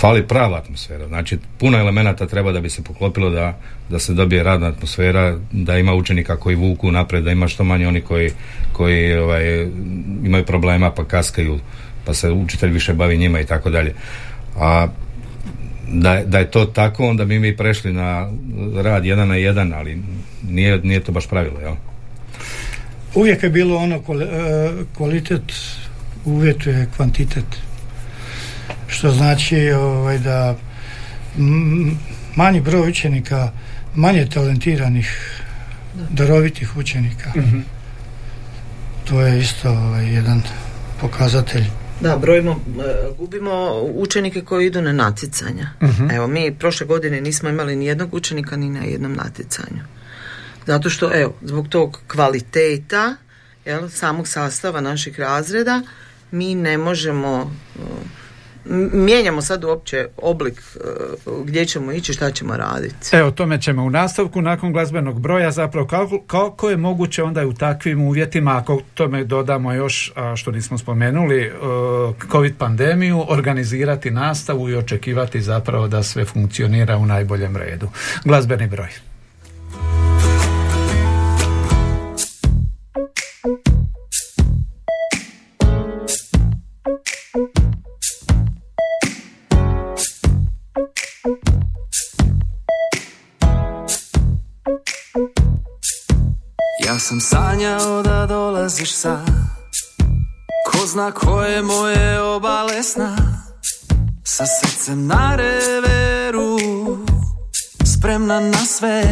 fali 0.00 0.26
prava 0.28 0.58
atmosfera. 0.58 1.06
Znači, 1.08 1.38
puno 1.58 1.78
elemenata 1.78 2.26
treba 2.26 2.52
da 2.52 2.60
bi 2.60 2.70
se 2.70 2.84
poklopilo 2.84 3.30
da, 3.30 3.58
da 3.88 3.98
se 3.98 4.14
dobije 4.14 4.42
radna 4.42 4.66
atmosfera, 4.66 5.38
da 5.52 5.78
ima 5.78 5.94
učenika 5.94 6.36
koji 6.36 6.56
vuku 6.56 6.92
napred, 6.92 7.24
da 7.24 7.30
ima 7.30 7.48
što 7.48 7.64
manje 7.64 7.88
oni 7.88 8.00
koji, 8.00 8.30
koji 8.72 9.18
ovaj, 9.18 9.68
imaju 10.24 10.44
problema 10.44 10.90
pa 10.90 11.04
kaskaju, 11.04 11.58
pa 12.04 12.14
se 12.14 12.30
učitelj 12.30 12.70
više 12.70 12.94
bavi 12.94 13.18
njima 13.18 13.40
i 13.40 13.46
tako 13.46 13.70
dalje. 13.70 13.94
A 14.56 14.86
da, 15.88 16.22
da 16.26 16.38
je 16.38 16.50
to 16.50 16.64
tako, 16.64 17.08
onda 17.08 17.24
bi 17.24 17.38
mi 17.38 17.56
prešli 17.56 17.92
na 17.92 18.30
rad 18.82 19.04
jedan 19.04 19.28
na 19.28 19.36
jedan, 19.36 19.72
ali 19.72 20.02
nije, 20.48 20.78
nije 20.78 21.00
to 21.00 21.12
baš 21.12 21.26
pravilo, 21.26 21.60
jel? 21.60 21.74
Uvijek 23.14 23.42
je 23.42 23.50
bilo 23.50 23.76
ono 23.76 23.96
e, 23.96 24.00
kvalitet 24.96 25.52
uvjetuje 26.24 26.88
kvantitet. 26.96 27.44
Što 28.88 29.10
znači 29.10 29.70
ovaj, 29.70 30.18
da 30.18 30.56
manji 32.34 32.60
broj 32.60 32.90
učenika, 32.90 33.50
manje 33.94 34.26
talentiranih, 34.26 35.40
darovitih 36.10 36.76
učenika. 36.76 37.30
Mhm. 37.36 37.58
To 39.04 39.20
je 39.20 39.40
isto 39.40 39.70
ovaj, 39.70 40.14
jedan 40.14 40.42
pokazatelj 41.00 41.64
da, 42.00 42.16
brojimo, 42.16 42.50
e, 42.52 43.14
gubimo 43.18 43.80
učenike 43.94 44.40
koji 44.40 44.66
idu 44.66 44.82
na 44.82 44.92
natjecanja. 44.92 45.70
uh 45.80 46.14
Evo, 46.14 46.26
mi 46.26 46.54
prošle 46.58 46.86
godine 46.86 47.20
nismo 47.20 47.48
imali 47.48 47.76
ni 47.76 47.86
jednog 47.86 48.14
učenika 48.14 48.56
ni 48.56 48.70
na 48.70 48.80
jednom 48.80 49.12
natjecanju. 49.12 49.82
Zato 50.66 50.90
što, 50.90 51.10
evo, 51.14 51.34
zbog 51.42 51.68
tog 51.68 52.00
kvaliteta 52.08 53.16
jel, 53.64 53.88
samog 53.88 54.28
sastava 54.28 54.80
naših 54.80 55.20
razreda, 55.20 55.82
mi 56.30 56.54
ne 56.54 56.78
možemo 56.78 57.52
mijenjamo 58.92 59.42
sad 59.42 59.64
uopće 59.64 60.06
oblik 60.16 60.62
e, 60.76 60.78
gdje 61.44 61.64
ćemo 61.64 61.92
ići, 61.92 62.12
šta 62.12 62.30
ćemo 62.30 62.56
raditi. 62.56 63.16
Evo, 63.16 63.30
tome 63.30 63.60
ćemo 63.60 63.82
u 63.82 63.90
nastavku 63.90 64.42
nakon 64.42 64.72
glazbenog 64.72 65.20
broja 65.20 65.50
zapravo 65.50 65.86
kako, 66.26 66.70
je 66.70 66.76
moguće 66.76 67.22
onda 67.22 67.46
u 67.46 67.52
takvim 67.52 68.02
uvjetima, 68.02 68.56
ako 68.56 68.80
tome 68.94 69.24
dodamo 69.24 69.72
još, 69.72 70.12
što 70.36 70.50
nismo 70.50 70.78
spomenuli, 70.78 71.42
e, 71.42 71.52
COVID 72.30 72.56
pandemiju, 72.58 73.24
organizirati 73.28 74.10
nastavu 74.10 74.68
i 74.68 74.76
očekivati 74.76 75.40
zapravo 75.40 75.88
da 75.88 76.02
sve 76.02 76.24
funkcionira 76.24 76.96
u 76.96 77.06
najboljem 77.06 77.56
redu. 77.56 77.88
Glazbeni 78.24 78.66
broj. 78.66 79.15
Sam 97.08 97.20
sanjao 97.20 98.02
da 98.02 98.26
dolaziš 98.26 98.94
sa 98.94 99.20
Ko 100.70 100.86
zna 100.86 101.12
koje 101.12 101.62
moje 101.62 102.20
obale 102.20 102.82
sna. 102.82 103.16
Sa 104.24 104.44
srcem 104.46 105.06
na 105.06 105.36
reveru 105.36 106.58
Spremna 107.84 108.40
na 108.40 108.58
sve. 108.58 109.02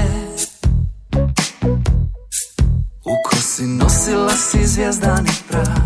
U 3.04 3.14
kosi 3.30 3.66
nosila 3.66 4.36
si 4.36 4.66
zvijezdani 4.66 5.30
prah. 5.48 5.78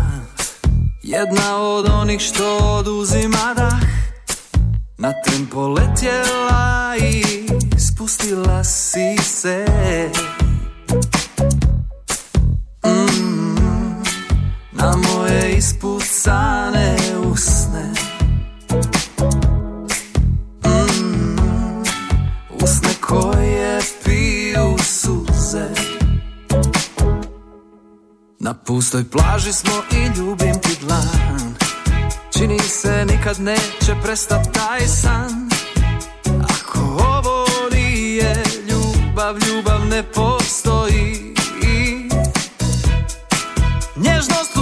Jedna 1.03 1.57
od 1.57 1.89
onih 1.89 2.21
što 2.21 2.57
oduzima 2.57 3.53
dah. 3.55 3.81
Na 4.97 5.13
tempo 5.25 5.67
letjela 5.67 6.95
i 6.97 7.23
spustila 7.77 8.63
si 8.63 9.17
se 9.23 9.65
na 14.79 14.95
moje 14.95 15.57
ispucane 15.57 16.95
usne. 17.31 17.91
Mm, 20.65 21.83
Na 28.39 28.53
pustoj 28.53 29.03
plaži 29.09 29.53
smo 29.53 29.73
i 29.91 30.19
ljubim 30.19 30.59
ti 30.61 30.77
dlan. 30.81 31.55
Čini 32.37 32.59
se 32.59 33.05
nikad 33.05 33.39
neće 33.39 33.95
prestat 34.03 34.47
taj 34.53 34.87
san. 34.87 35.49
Ako 36.43 36.79
ovo 37.17 37.45
nije 37.71 38.43
ljubav, 38.69 39.35
ljubav 39.47 39.85
ne 39.85 40.03
postoji. 40.03 41.29
Nježnost 43.95 44.57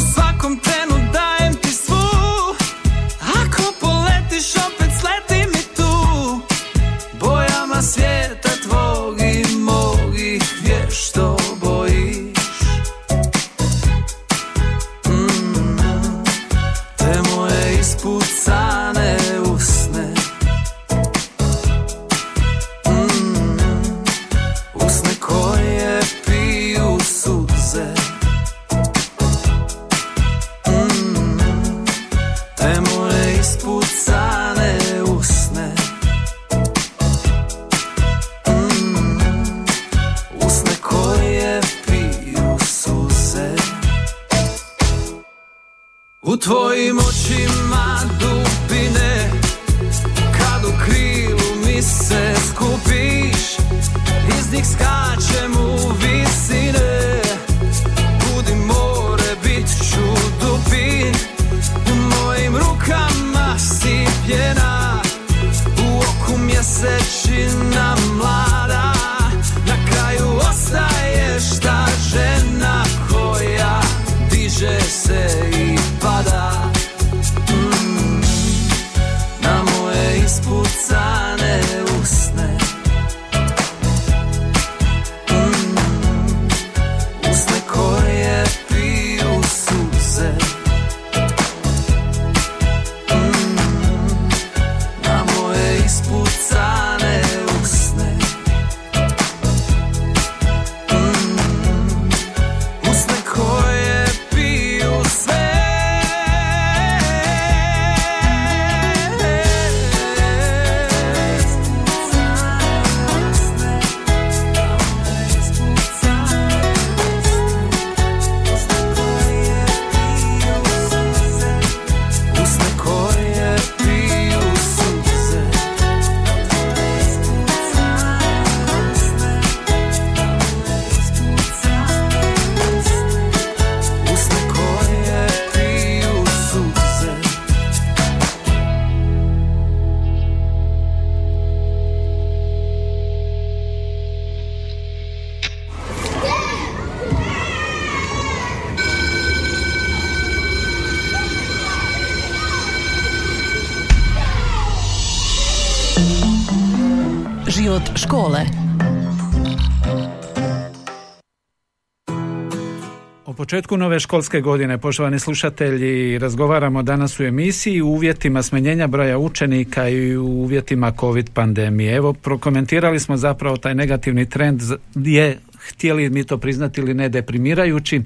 O 163.27 163.33
početku 163.33 163.77
nove 163.77 163.99
školske 163.99 164.41
godine, 164.41 164.77
poštovani 164.77 165.19
slušatelji, 165.19 166.17
razgovaramo 166.17 166.83
danas 166.83 167.19
u 167.19 167.23
emisiji 167.23 167.81
u 167.81 167.87
uvjetima 167.87 168.43
smanjenja 168.43 168.87
broja 168.87 169.17
učenika 169.17 169.89
i 169.89 170.17
u 170.17 170.25
uvjetima 170.25 170.91
COVID 170.99 171.29
pandemije. 171.33 171.95
Evo, 171.95 172.13
prokomentirali 172.13 172.99
smo 172.99 173.17
zapravo 173.17 173.57
taj 173.57 173.75
negativni 173.75 174.29
trend 174.29 174.61
je 174.95 175.37
htjeli 175.59 176.09
mi 176.09 176.23
to 176.23 176.37
priznati 176.37 176.81
ili 176.81 176.93
ne 176.93 177.09
deprimirajući, 177.09 178.01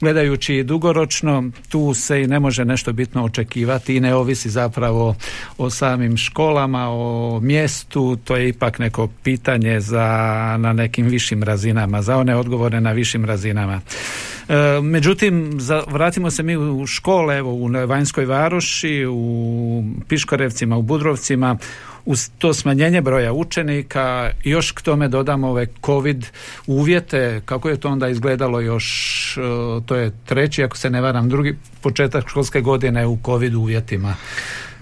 gledajući 0.00 0.62
dugoročno, 0.62 1.50
tu 1.68 1.94
se 1.94 2.22
i 2.22 2.26
ne 2.26 2.40
može 2.40 2.64
nešto 2.64 2.92
bitno 2.92 3.24
očekivati 3.24 3.96
i 3.96 4.00
ne 4.00 4.14
ovisi 4.14 4.50
zapravo 4.50 5.16
o 5.58 5.70
samim 5.70 6.16
školama, 6.16 6.88
o 6.90 7.40
mjestu, 7.42 8.16
to 8.24 8.36
je 8.36 8.48
ipak 8.48 8.78
neko 8.78 9.08
pitanje 9.22 9.80
za 9.80 10.06
na 10.58 10.72
nekim 10.72 11.06
višim 11.06 11.42
razinama, 11.42 12.02
za 12.02 12.16
one 12.16 12.36
odgovore 12.36 12.80
na 12.80 12.92
višim 12.92 13.24
razinama. 13.24 13.80
E, 14.48 14.80
međutim, 14.82 15.60
za, 15.60 15.82
vratimo 15.88 16.30
se 16.30 16.42
mi 16.42 16.56
u 16.56 16.86
škole, 16.86 17.38
evo 17.38 17.52
u 17.52 17.68
Vanjskoj 17.86 18.24
Varoši, 18.24 19.06
u 19.10 19.84
Piškorevcima, 20.08 20.76
u 20.76 20.82
Budrovcima, 20.82 21.58
uz 22.04 22.30
to 22.38 22.54
smanjenje 22.54 23.00
broja 23.00 23.32
učenika, 23.32 24.30
još 24.44 24.72
k 24.72 24.82
tome 24.82 25.08
dodamo 25.08 25.48
ove 25.48 25.66
COVID 25.86 26.26
uvjete, 26.66 27.40
kako 27.44 27.68
je 27.68 27.80
to 27.80 27.88
onda 27.88 28.08
izgledalo 28.08 28.60
još, 28.60 29.36
e, 29.36 29.40
to 29.86 29.96
je 29.96 30.12
treći, 30.26 30.64
ako 30.64 30.76
se 30.76 30.90
ne 30.90 31.00
varam, 31.00 31.28
drugi 31.28 31.56
početak 31.80 32.28
školske 32.28 32.60
godine 32.60 33.06
u 33.06 33.18
COVID 33.24 33.54
uvjetima. 33.54 34.14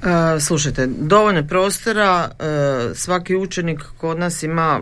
Uh, 0.03 0.07
slušajte, 0.41 0.87
dovoljno 0.87 1.47
prostora, 1.47 2.31
uh, 2.31 2.97
svaki 2.97 3.37
učenik 3.37 3.81
kod 3.99 4.19
nas 4.19 4.43
ima, 4.43 4.81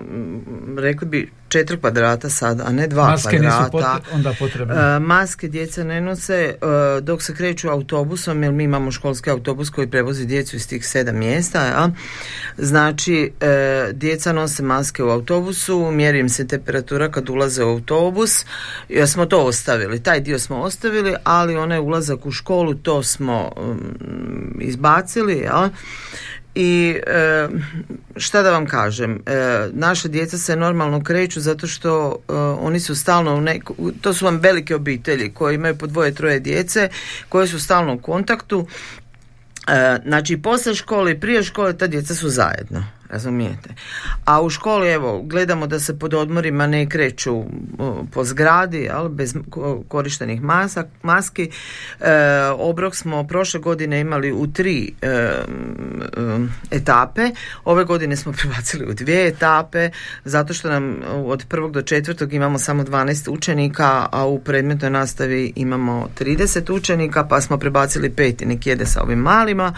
rekli 0.77 1.09
bi, 1.09 1.31
četiri 1.49 1.81
kvadrata 1.81 2.31
sad, 2.31 2.61
a 2.61 2.73
ne 2.73 2.87
dva 2.87 3.11
Maske 3.11 3.39
kvadrata. 3.39 3.95
Nisu 3.95 4.15
onda 4.15 4.35
potrebne. 4.39 4.75
Uh, 4.75 5.03
maske 5.03 5.49
djeca 5.49 5.85
ne 5.85 6.01
nose 6.01 6.55
dok 7.03 7.23
se 7.23 7.35
kreću 7.35 7.69
autobusom, 7.69 8.43
jer 8.43 8.53
mi 8.53 8.65
imamo 8.65 8.91
školski 8.91 9.31
autobus 9.31 9.71
koji 9.71 9.91
prevozi 9.91 10.27
djecu 10.27 10.57
iz 10.57 10.69
tih 10.69 10.87
sedam 10.87 11.17
mjesta. 11.17 11.65
Ja? 11.65 11.91
Znači, 12.59 13.33
djeca 13.93 14.33
nose 14.33 14.63
maske 14.63 15.03
u 15.03 15.09
autobusu, 15.09 15.91
mjeri 15.91 16.19
im 16.19 16.29
se 16.29 16.47
temperatura 16.47 17.11
kad 17.11 17.31
ulaze 17.31 17.65
u 17.65 17.69
autobus. 17.69 18.45
Ja 18.89 19.07
smo 19.07 19.27
to 19.27 19.45
ostavili, 19.45 20.03
taj 20.03 20.21
dio 20.21 20.39
smo 20.39 20.57
ostavili, 20.61 21.15
ali 21.25 21.57
onaj 21.57 21.79
ulazak 21.79 22.27
u 22.27 22.31
školu, 22.31 22.75
to 22.75 23.03
smo 23.03 23.53
um, 23.57 24.59
izbacili. 24.61 25.39
Ja? 25.39 25.71
I 26.61 27.01
e, 27.07 27.49
šta 28.17 28.43
da 28.43 28.51
vam 28.51 28.67
kažem, 28.67 29.23
e, 29.27 29.69
naše 29.73 30.09
djeca 30.09 30.39
se 30.39 30.57
normalno 30.57 31.03
kreću 31.03 31.41
zato 31.41 31.67
što 31.67 32.17
e, 32.29 32.33
oni 32.35 32.81
su 32.81 32.95
stalno 32.95 33.35
u 33.35 33.41
neku, 33.41 33.75
to 34.01 34.15
su 34.15 34.25
vam 34.25 34.37
velike 34.37 34.75
obitelji 34.75 35.31
koje 35.35 35.55
imaju 35.55 35.79
po 35.79 35.87
dvoje, 35.87 36.15
troje 36.15 36.41
djece 36.41 36.89
koje 37.29 37.47
su 37.47 37.61
stalno 37.61 37.95
u 37.95 37.99
kontaktu. 37.99 38.67
Znači, 40.07 40.37
posle 40.37 40.75
škole 40.75 41.13
i 41.13 41.21
prije 41.21 41.43
škole 41.43 41.79
ta 41.79 41.87
djeca 41.87 42.15
su 42.15 42.29
zajedno 42.29 42.98
razumijete. 43.09 43.75
A 44.25 44.43
u 44.43 44.51
školi, 44.51 44.89
evo, 44.89 45.23
gledamo 45.23 45.67
da 45.67 45.81
se 45.81 45.99
pod 45.99 46.15
odmorima 46.15 46.67
ne 46.67 46.89
kreću 46.89 47.45
po 48.13 48.25
zgradi, 48.25 48.89
ali 48.93 49.09
bez 49.09 49.35
korištenih 49.89 50.43
masak, 50.43 50.87
maski. 51.03 51.51
E, 52.01 52.13
obrok 52.59 52.95
smo 52.95 53.27
prošle 53.27 53.61
godine 53.61 54.01
imali 54.01 54.33
u 54.33 54.47
tri 54.53 54.93
e, 55.03 55.31
etape, 56.71 57.31
ove 57.65 57.85
godine 57.85 58.17
smo 58.17 58.33
prebacili 58.39 58.87
u 58.87 58.95
dvije 58.95 59.29
etape, 59.29 59.91
zato 60.25 60.55
što 60.55 60.69
nam 60.69 60.97
od 61.25 61.45
prvog 61.49 61.73
do 61.73 61.83
četvrtog 61.83 62.33
imamo 62.33 62.59
samo 62.59 62.83
12 62.83 63.31
učenika, 63.31 64.09
a 64.13 64.27
u 64.27 64.41
predmetnoj 64.41 64.91
nastavi 64.91 65.53
imamo 65.57 66.09
30 66.19 66.73
učenika, 66.73 67.25
pa 67.25 67.41
smo 67.41 67.59
prebacili 67.59 68.11
pet 68.11 68.43
i 68.43 68.47
nek 68.47 68.67
jede 68.67 68.87
sa 68.87 69.03
ovim 69.03 69.19
malima. 69.19 69.75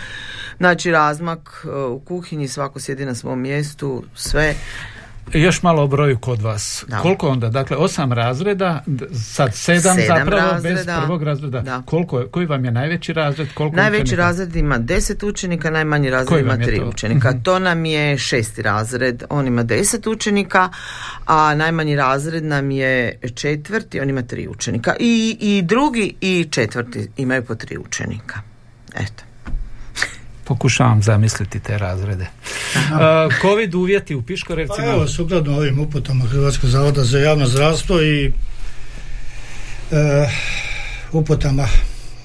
Znači, 0.58 0.90
razmak 0.90 1.64
e, 1.64 1.68
u 1.70 2.00
kuhinji, 2.00 2.48
svako 2.48 2.80
sjedi 2.80 3.04
na 3.04 3.14
svom 3.20 3.40
mjestu, 3.40 4.04
sve. 4.14 4.54
Još 5.32 5.62
malo 5.62 5.82
o 5.82 5.86
broju 5.86 6.18
kod 6.18 6.40
vas. 6.40 6.84
Da. 6.88 6.98
Koliko 6.98 7.28
onda? 7.28 7.48
Dakle, 7.48 7.76
osam 7.76 8.12
razreda, 8.12 8.84
sad 9.14 9.54
sedam, 9.54 9.96
Sedam 9.96 10.18
zapravo 10.18 10.52
razreda. 10.52 10.74
bez 10.76 10.86
prvog 10.98 11.22
razreda. 11.22 11.60
Da. 11.60 11.82
Koliko 11.82 12.20
je, 12.20 12.26
koji 12.28 12.46
vam 12.46 12.64
je 12.64 12.70
najveći 12.70 13.12
razred? 13.12 13.48
Koliko 13.54 13.76
Najveći 13.76 14.02
učenika? 14.02 14.22
razred 14.22 14.56
ima 14.56 14.78
deset 14.78 15.22
učenika, 15.22 15.70
najmanji 15.70 16.10
razred 16.10 16.28
Koji 16.28 16.42
ima 16.42 16.56
tri 16.56 16.78
to? 16.78 16.84
učenika. 16.84 17.30
Mhm. 17.30 17.42
To 17.42 17.58
nam 17.58 17.84
je 17.84 18.18
šesti 18.18 18.62
razred, 18.62 19.22
on 19.30 19.46
ima 19.46 19.62
deset 19.62 20.06
učenika, 20.06 20.68
a 21.26 21.54
najmanji 21.54 21.96
razred 21.96 22.44
nam 22.44 22.70
je 22.70 22.94
četvrti, 23.34 24.00
on 24.00 24.10
ima 24.10 24.22
tri 24.22 24.48
učenika. 24.48 24.94
I, 25.00 25.36
i 25.40 25.62
drugi 25.62 26.14
i 26.20 26.48
četvrti 26.50 27.08
imaju 27.16 27.44
po 27.44 27.54
tri 27.54 27.78
učenika. 27.78 28.38
Eto. 28.94 29.22
Pokušavam 30.50 31.02
zamisliti 31.02 31.60
te 31.60 31.78
razrede. 31.78 32.26
Uh, 32.74 33.40
Covid 33.42 33.74
uvjeti 33.74 34.14
u 34.14 34.22
Pa 34.22 34.26
Piškorevcima. 34.26 34.86
evo, 34.86 35.08
sukladno 35.08 35.56
ovim 35.56 35.78
uputama 35.78 36.24
Hrvatskog 36.24 36.70
zavoda 36.70 37.04
za 37.04 37.18
javno 37.18 37.46
zdravstvo 37.46 38.02
i 38.02 38.32
e, 39.90 40.28
uputama 41.12 41.68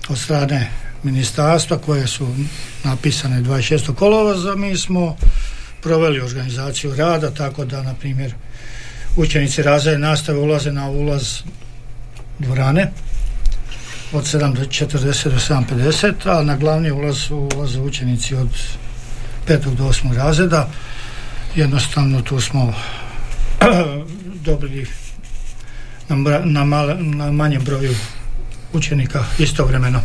od 0.09 0.17
strane 0.17 0.69
ministarstva 1.03 1.77
koje 1.77 2.07
su 2.07 2.27
napisane 2.83 3.41
26. 3.41 3.95
kolovoza, 3.95 4.55
mi 4.55 4.77
smo 4.77 5.17
proveli 5.81 6.21
organizaciju 6.21 6.95
rada 6.95 7.31
tako 7.31 7.65
da, 7.65 7.83
na 7.83 7.93
primjer, 7.93 8.33
učenici 9.15 9.63
razredne 9.63 10.07
nastave 10.07 10.39
ulaze 10.39 10.71
na 10.71 10.89
ulaz 10.89 11.41
dvorane 12.39 12.91
od 14.13 14.23
7 14.23 14.53
do 14.53 14.61
40 14.61 15.29
do 15.29 15.37
7.50, 15.37 16.39
a 16.39 16.43
na 16.43 16.57
glavni 16.57 16.91
ulaz 16.91 17.31
ulaze 17.31 17.79
učenici 17.79 18.35
od 18.35 18.49
5. 19.47 19.75
do 19.75 19.83
8. 19.83 20.13
razreda. 20.13 20.69
Jednostavno 21.55 22.21
tu 22.21 22.41
smo 22.41 22.73
dobili 24.45 24.87
na, 26.09 26.15
na, 26.45 26.63
male- 26.63 27.15
na 27.15 27.31
manjem 27.31 27.63
broju 27.63 27.95
učenika 28.73 29.25
istovremeno. 29.39 30.01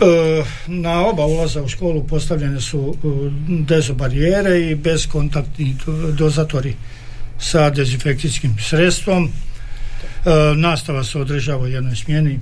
E, 0.00 0.44
na 0.66 1.06
oba 1.06 1.26
ulaza 1.26 1.62
u 1.62 1.68
školu 1.68 2.04
postavljene 2.04 2.60
su 2.60 2.94
e, 2.94 3.06
dezobarijere 3.64 4.60
i 4.60 4.74
bezkontaktni 4.74 5.76
do- 5.86 6.12
dozatori 6.12 6.74
sa 7.38 7.70
dezinfekcijskim 7.70 8.56
sredstvom. 8.58 9.24
E, 9.28 10.30
nastava 10.56 11.04
se 11.04 11.18
održava 11.18 11.62
u 11.62 11.66
jednoj 11.66 11.96
smjeni. 11.96 12.38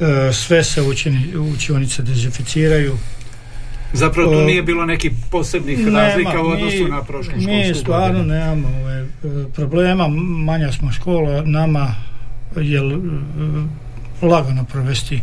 E, 0.00 0.32
sve 0.32 0.64
se 0.64 0.82
učeni, 0.82 1.20
učionice 1.36 2.02
dezinficiraju. 2.02 2.96
Zapravo 3.92 4.32
tu 4.32 4.38
O, 4.38 4.44
nije 4.44 4.62
bilo 4.62 4.86
nekih 4.86 5.12
posebnih 5.30 5.78
razlika 5.88 6.40
u 6.40 6.46
odnosu 6.46 6.76
mi- 6.76 6.90
na 6.90 7.02
prošlu 7.02 7.32
Mi 7.34 7.42
školsku 7.42 7.74
stvarno 7.76 8.18
godinu. 8.18 8.34
nemamo 8.34 8.68
ove, 8.78 9.00
e, 9.00 9.06
problema, 9.50 10.08
manja 10.38 10.72
smo 10.72 10.92
škola, 10.92 11.42
nama 11.42 11.94
je 12.56 12.78
e, 12.78 12.82
lagano 14.22 14.64
provesti 14.64 15.20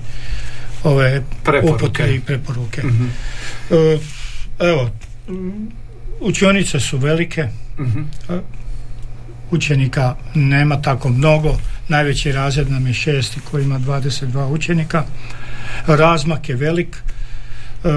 ove 0.84 1.24
Preporuke. 1.44 1.76
upute 1.76 2.16
i 2.16 2.20
preporuke. 2.20 2.82
E, 3.72 3.98
Evo, 4.62 4.90
učionice 6.22 6.80
su 6.80 6.98
velike, 6.98 7.48
Mhm. 7.80 8.02
učenika 9.52 10.16
nema 10.34 10.76
tako 10.78 11.10
mnogo, 11.10 11.58
najveći 11.92 12.32
razred 12.32 12.72
nam 12.72 12.88
je 12.88 12.94
šesti 12.94 13.40
koji 13.52 13.64
ima 13.64 13.80
22 13.80 14.46
učenika, 14.48 15.04
razmak 15.88 16.50
je 16.50 16.56
velik, 16.56 16.98
e, 17.84 17.90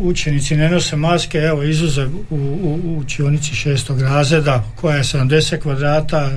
učenici 0.00 0.56
ne 0.56 0.70
nose 0.70 0.96
maske, 0.96 1.38
evo 1.38 1.62
izuzev 1.62 2.08
u, 2.30 2.36
u, 2.36 2.80
u 2.84 2.98
učionici 2.98 3.54
šestog 3.54 4.00
razreda 4.00 4.64
koja 4.76 4.96
je 4.96 5.04
70 5.04 5.58
kvadrata, 5.58 6.30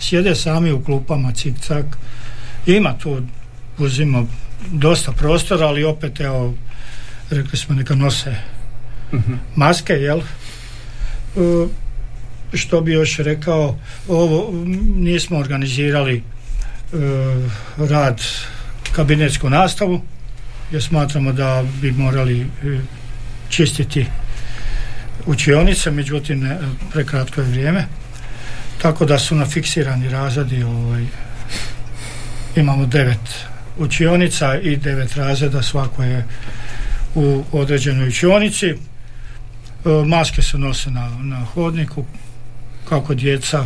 sjede 0.00 0.34
sami 0.34 0.72
u 0.72 0.84
klupama 0.84 1.32
cik-cak, 1.32 1.84
ima 2.66 2.98
tu 2.98 3.22
uzimo 3.78 4.26
dosta 4.72 5.12
prostora, 5.12 5.66
ali 5.66 5.84
opet 5.84 6.20
evo 6.20 6.54
rekli 7.30 7.58
smo 7.58 7.74
neka 7.74 7.94
nose 7.94 8.36
Mhm. 9.12 9.34
maske, 9.56 9.92
jel? 9.92 10.18
E, 10.18 11.66
što 12.54 12.80
bi 12.80 12.92
još 12.92 13.16
rekao, 13.16 13.78
ovo 14.08 14.52
nismo 14.96 15.38
organizirali 15.38 16.22
rad 17.76 18.22
kabinetsku 18.92 19.50
nastavu 19.50 20.00
jer 20.70 20.82
smatramo 20.82 21.32
da 21.32 21.64
bi 21.80 21.92
morali 21.92 22.40
e, 22.40 22.46
čistiti 23.48 24.06
učionice, 25.26 25.90
međutim 25.90 26.40
ne, 26.40 26.58
prekratko 26.92 27.40
je 27.40 27.46
vrijeme. 27.46 27.86
Tako 28.82 29.04
da 29.04 29.18
su 29.18 29.34
na 29.34 29.46
fiksirani 29.46 30.08
razredi 30.08 30.62
ovaj, 30.62 31.04
imamo 32.56 32.86
devet 32.86 33.46
učionica 33.78 34.58
i 34.58 34.76
devet 34.76 35.16
razreda, 35.16 35.62
svako 35.62 36.02
je 36.02 36.24
u 37.14 37.44
određenoj 37.52 38.08
učionici. 38.08 38.74
maske 40.06 40.42
se 40.42 40.58
nose 40.58 40.90
na, 40.90 41.08
na 41.18 41.44
hodniku, 41.44 42.04
kako 42.88 43.14
djeca 43.14 43.64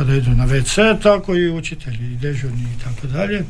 kada 0.00 0.14
idu 0.14 0.30
na 0.30 0.46
WC, 0.46 1.02
tako 1.02 1.34
i 1.34 1.50
učitelji 1.50 2.12
i 2.12 2.16
dežurni 2.16 2.62
i 2.62 2.84
tako 2.84 3.06
dalje. 3.06 3.44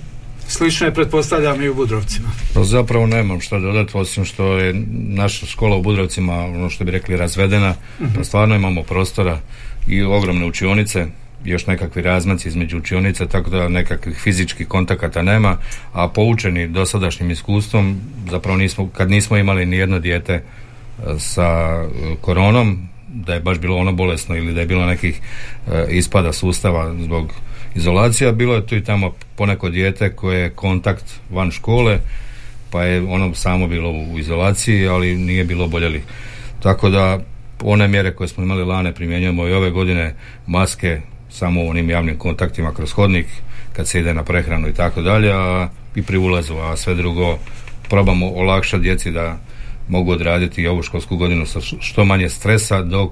Slično 0.49 0.87
je 0.87 0.95
pretpostavljam 0.95 1.63
i 1.63 1.69
u 1.69 1.75
Budrovcima. 1.75 2.29
Pa 2.55 2.65
zapravo 2.65 3.07
nemam 3.07 3.41
šta 3.41 3.59
dodati, 3.59 3.93
osim 3.95 4.25
što 4.25 4.59
je 4.59 4.75
naša 4.91 5.47
škola 5.47 5.77
u 5.77 5.83
Budrovcima, 5.83 6.35
ono 6.35 6.71
što 6.71 6.85
bi 6.85 6.91
rekli, 6.91 7.17
razvedena, 7.17 7.75
pa 8.17 8.25
stvarno 8.25 8.55
imamo 8.55 8.83
prostora 8.83 9.41
i 9.89 10.03
ogromne 10.03 10.47
učionice, 10.47 11.07
još 11.45 11.67
nekakvi 11.67 12.03
razmaci 12.03 12.49
između 12.49 12.79
učionica, 12.79 13.27
tako 13.27 13.51
da 13.51 13.69
nekakvih 13.69 14.17
fizičkih 14.17 14.69
kontakata 14.69 15.23
nema, 15.23 15.57
a 15.93 16.09
poučeni 16.09 16.69
dosadašnjim 16.69 17.31
iskustvom, 17.31 18.01
zapravo 18.31 18.59
nismo, 18.59 18.89
kad 18.89 19.11
nismo 19.11 19.37
imali 19.37 19.67
ni 19.67 19.77
jedno 19.77 19.99
dijete 19.99 20.33
e, 20.33 20.43
sa 21.19 21.83
e, 21.83 22.17
koronom, 22.21 22.90
da 23.15 23.35
je 23.35 23.41
baš 23.41 23.59
bilo 23.59 23.77
ono 23.77 23.93
bolesno 23.93 24.37
ili 24.37 24.55
da 24.55 24.61
je 24.61 24.67
bilo 24.67 24.87
nekih 24.87 25.21
e, 25.73 25.87
ispada 25.91 26.33
sustava 26.33 26.95
zbog 27.01 27.33
izolacija, 27.75 28.33
bilo 28.33 28.55
je 28.55 28.67
tu 28.67 28.77
i 28.77 28.85
tamo 28.85 29.13
poneko 29.37 29.69
dijete 29.69 30.17
koje 30.17 30.41
je 30.41 30.51
kontakt 30.51 31.05
van 31.31 31.51
škole, 31.51 31.99
pa 32.71 32.83
je 32.83 33.03
ono 33.03 33.35
samo 33.35 33.69
bilo 33.69 33.91
u 33.91 34.19
izolaciji, 34.19 34.89
ali 34.89 35.17
nije 35.17 35.45
bilo 35.45 35.69
boljeli. 35.69 36.03
Tako 36.63 36.91
da 36.91 37.19
one 37.63 37.89
mjere 37.89 38.15
koje 38.15 38.29
smo 38.29 38.45
imali 38.45 38.65
lane 38.65 38.95
primjenjujemo 38.95 39.47
i 39.47 39.53
ove 39.53 39.71
godine, 39.71 40.15
maske 40.47 41.01
samo 41.31 41.65
u 41.65 41.69
onim 41.69 41.91
javnim 41.91 42.19
kontaktima 42.19 42.75
kroz 42.75 42.93
hodnik, 42.93 43.27
kad 43.73 43.89
se 43.89 44.01
ide 44.01 44.15
na 44.15 44.25
prehranu 44.25 44.69
i 44.69 44.75
tako 44.75 45.03
dalje, 45.03 45.33
a 45.33 45.69
i 45.95 46.03
pri 46.03 46.19
ulazu, 46.19 46.57
a 46.57 46.77
sve 46.77 46.95
drugo 46.95 47.39
probamo 47.89 48.31
olakšati 48.31 48.83
djeci 48.83 49.11
da 49.11 49.39
mogu 49.91 50.13
odraditi 50.13 50.67
ovu 50.67 50.83
školsku 50.83 51.17
godinu 51.17 51.47
sa 51.47 51.61
što 51.61 52.05
manje 52.05 52.29
stresa 52.29 52.83
dok 52.83 53.11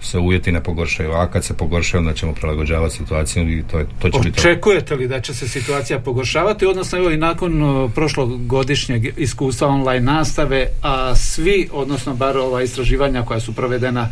se 0.00 0.18
uvjeti 0.18 0.52
ne 0.52 0.62
pogoršaju, 0.62 1.12
a 1.12 1.30
kad 1.30 1.44
se 1.44 1.54
pogoršaju 1.54 1.98
onda 1.98 2.12
ćemo 2.14 2.34
prilagođavati 2.34 2.96
situaciju 2.96 3.58
i 3.58 3.62
to, 3.62 3.78
je, 3.78 3.86
to 3.98 4.10
će 4.10 4.18
biti... 4.18 4.40
Očekujete 4.40 4.94
li 4.94 5.08
da 5.08 5.20
će 5.20 5.34
se 5.34 5.48
situacija 5.48 5.98
pogoršavati, 5.98 6.66
odnosno 6.66 6.98
evo 6.98 7.10
i 7.10 7.16
nakon 7.16 7.62
uh, 7.62 7.92
prošlogodišnjeg 7.92 9.14
iskustva 9.16 9.68
online 9.68 10.12
nastave, 10.12 10.66
a 10.82 11.14
svi, 11.14 11.68
odnosno 11.72 12.14
bar 12.14 12.36
ova 12.36 12.62
istraživanja 12.62 13.22
koja 13.22 13.40
su 13.40 13.54
provedena, 13.54 14.08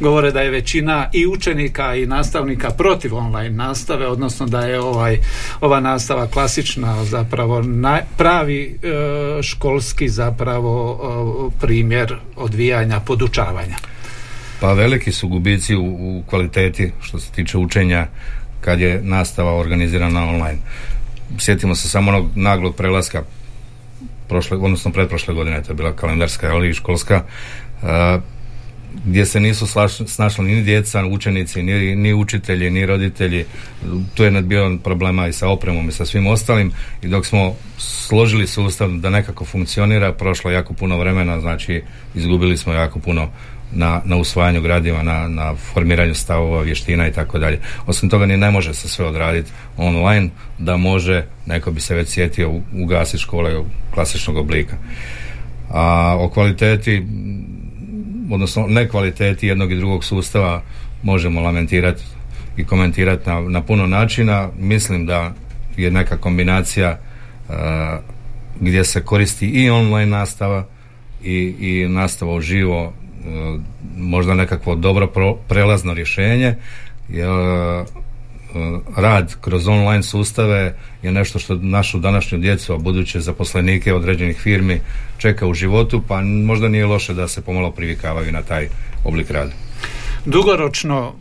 govore 0.00 0.32
da 0.32 0.40
je 0.40 0.50
većina 0.50 1.10
i 1.12 1.26
učenika 1.26 1.94
i 1.94 2.06
nastavnika 2.06 2.70
protiv 2.70 3.14
online 3.14 3.50
nastave, 3.50 4.06
odnosno 4.06 4.46
da 4.46 4.60
je 4.60 4.80
ovaj 4.80 5.18
ova 5.60 5.80
nastava 5.80 6.26
klasična 6.26 7.04
zapravo 7.04 7.62
na, 7.62 8.00
pravi 8.16 8.78
uh, 8.82 9.42
školski 9.42 10.08
zapravo 10.08 10.98
primjer 11.60 12.16
odvijanja 12.36 13.00
podučavanja. 13.00 13.76
Pa 14.60 14.72
veliki 14.72 15.12
su 15.12 15.28
gubici 15.28 15.76
u, 15.76 15.84
u 15.84 16.22
kvaliteti 16.26 16.92
što 17.00 17.18
se 17.18 17.32
tiče 17.32 17.58
učenja 17.58 18.06
kad 18.60 18.80
je 18.80 19.00
nastava 19.02 19.54
organizirana 19.54 20.28
online. 20.28 20.58
Sjetimo 21.38 21.74
se 21.74 21.88
samo 21.88 22.10
onog 22.10 22.30
naglog 22.34 22.76
prelaska 22.76 23.22
prošle, 24.28 24.56
odnosno 24.56 24.92
pretprošle 24.92 25.34
godine, 25.34 25.62
to 25.62 25.70
je 25.72 25.76
bila 25.76 25.92
kalendarska 25.92 26.50
ali 26.50 26.70
i 26.70 26.74
školska, 26.74 27.24
a, 27.82 28.18
gdje 29.04 29.26
se 29.26 29.40
nisu 29.40 29.66
snašli 30.06 30.44
ni 30.44 30.62
djeca, 30.62 31.06
učenici, 31.06 31.62
ni, 31.62 31.96
ni 31.96 32.14
učitelji, 32.14 32.70
ni 32.70 32.86
roditelji. 32.86 33.44
Tu 34.14 34.24
je 34.24 34.42
bio 34.42 34.78
problema 34.84 35.28
i 35.28 35.32
sa 35.32 35.48
opremom 35.48 35.88
i 35.88 35.92
sa 35.92 36.06
svim 36.06 36.26
ostalim 36.26 36.72
i 37.02 37.08
dok 37.08 37.26
smo 37.26 37.54
složili 37.78 38.46
sustav 38.46 38.90
da 38.90 39.10
nekako 39.10 39.44
funkcionira, 39.44 40.12
prošlo 40.12 40.50
jako 40.50 40.74
puno 40.74 40.98
vremena, 40.98 41.40
znači 41.40 41.82
izgubili 42.14 42.56
smo 42.56 42.72
jako 42.72 42.98
puno 42.98 43.28
na, 43.72 44.00
na 44.04 44.16
usvajanju 44.16 44.60
gradiva, 44.60 45.02
na, 45.02 45.28
na 45.28 45.54
formiranju 45.54 46.14
stavova, 46.14 46.62
vještina 46.62 47.08
i 47.08 47.12
tako 47.12 47.38
dalje. 47.38 47.60
Osim 47.86 48.10
toga 48.10 48.26
ni 48.26 48.36
ne 48.36 48.50
može 48.50 48.74
se 48.74 48.88
sve 48.88 49.04
odraditi 49.04 49.50
online, 49.76 50.30
da 50.58 50.76
može, 50.76 51.24
neko 51.46 51.70
bi 51.70 51.80
se 51.80 51.94
već 51.94 52.08
sjetio, 52.08 52.60
ugasiti 52.72 53.18
škole 53.18 53.64
klasičnog 53.94 54.36
oblika. 54.36 54.76
A 55.70 56.16
o 56.20 56.28
kvaliteti, 56.28 57.06
odnosno 58.30 58.66
nekvaliteti 58.66 59.46
jednog 59.46 59.72
i 59.72 59.76
drugog 59.76 60.04
sustava 60.04 60.62
možemo 61.02 61.40
lamentirati 61.40 62.02
i 62.56 62.64
komentirati 62.64 63.30
na, 63.30 63.40
na 63.40 63.62
puno 63.62 63.86
načina. 63.86 64.48
Mislim 64.58 65.06
da 65.06 65.32
je 65.76 65.90
neka 65.90 66.16
kombinacija 66.16 66.98
uh, 67.48 67.54
gdje 68.60 68.84
se 68.84 69.04
koristi 69.04 69.46
i 69.46 69.70
online 69.70 70.06
nastava 70.06 70.66
i, 71.24 71.54
i 71.60 71.88
nastava 71.88 72.34
uživo 72.34 72.92
možda 73.96 74.34
nekakvo 74.34 74.74
dobro 74.74 75.08
prelazno 75.48 75.94
rješenje 75.94 76.54
jer 77.08 77.28
e, 77.28 77.84
rad 78.96 79.36
kroz 79.40 79.68
online 79.68 80.02
sustave 80.02 80.74
je 81.02 81.12
nešto 81.12 81.38
što 81.38 81.54
našu 81.54 81.98
današnju 81.98 82.38
djecu, 82.38 82.74
a 82.74 82.78
buduće 82.78 83.20
zaposlenike 83.20 83.94
određenih 83.94 84.36
firmi 84.36 84.80
čeka 85.18 85.46
u 85.46 85.54
životu, 85.54 86.02
pa 86.08 86.20
možda 86.20 86.68
nije 86.68 86.86
loše 86.86 87.14
da 87.14 87.28
se 87.28 87.40
pomalo 87.40 87.70
privikavaju 87.70 88.32
na 88.32 88.42
taj 88.42 88.68
oblik 89.04 89.30
rada. 89.30 89.52
Dugoročno 90.24 91.14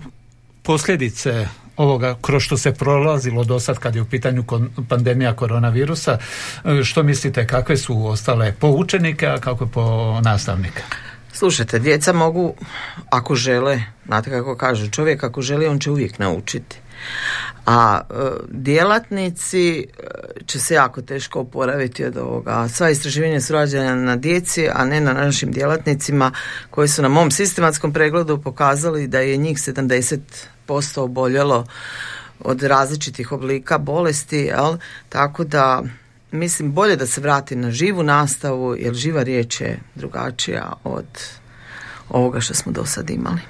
posljedice 0.63 1.47
ovoga 1.77 2.15
kroz 2.21 2.43
što 2.43 2.57
se 2.57 2.73
prolazilo 2.73 3.43
do 3.43 3.59
sad 3.59 3.79
kad 3.79 3.95
je 3.95 4.01
u 4.01 4.05
pitanju 4.05 4.43
pandemija 4.89 5.33
koronavirusa, 5.33 6.17
e, 6.65 6.83
što 6.83 7.03
mislite 7.03 7.47
kakve 7.47 7.77
su 7.77 8.07
ostale 8.07 8.53
po 8.59 8.67
učenike, 8.67 9.27
a 9.27 9.37
kako 9.37 9.67
po 9.67 10.19
nastavnika? 10.23 10.83
Slušajte, 11.37 11.79
djeca 11.79 12.13
mogu, 12.13 12.53
ako 13.09 13.35
žele, 13.35 13.81
znate 14.05 14.29
kako 14.29 14.55
kažu, 14.55 14.89
čovjek 14.89 15.23
ako 15.23 15.41
želi, 15.41 15.67
on 15.67 15.79
će 15.79 15.91
uvijek 15.91 16.19
naučiti. 16.19 16.77
A 17.65 18.01
e, 18.09 18.13
djelatnici 18.49 19.79
e, 19.79 19.85
će 20.45 20.59
se 20.59 20.73
jako 20.73 21.01
teško 21.01 21.39
oporaviti 21.39 22.05
od 22.05 22.17
ovoga. 22.17 22.67
Sva 22.69 22.89
istraživanja 22.89 23.41
su 23.41 23.53
rađena 23.53 23.95
na 23.95 24.15
djeci, 24.15 24.69
a 24.73 24.85
ne 24.85 25.01
na 25.01 25.13
našim 25.13 25.51
djelatnicima 25.51 26.31
koji 26.69 26.87
su 26.87 27.01
na 27.01 27.09
mom 27.09 27.31
sistematskom 27.31 27.93
pregledu 27.93 28.41
pokazali 28.41 29.07
da 29.07 29.19
je 29.19 29.37
njih 29.37 29.57
70% 29.57 30.99
oboljelo 30.99 31.65
od 32.39 32.63
različitih 32.63 33.31
oblika 33.31 33.77
bolesti, 33.77 34.37
jel? 34.37 34.77
tako 35.09 35.43
da 35.43 35.83
mislim 36.31 36.71
bolje 36.71 36.95
da 36.95 37.07
se 37.07 37.21
vrati 37.21 37.55
na 37.55 37.71
živu 37.71 38.03
nastavu 38.03 38.75
jer 38.75 38.93
živa 38.93 39.23
riječ 39.23 39.61
je 39.61 39.79
drugačija 39.95 40.73
od 40.83 41.05
ovoga 42.09 42.41
što 42.41 42.53
smo 42.53 42.71
do 42.71 42.85
sad 42.85 43.09
imali. 43.09 43.41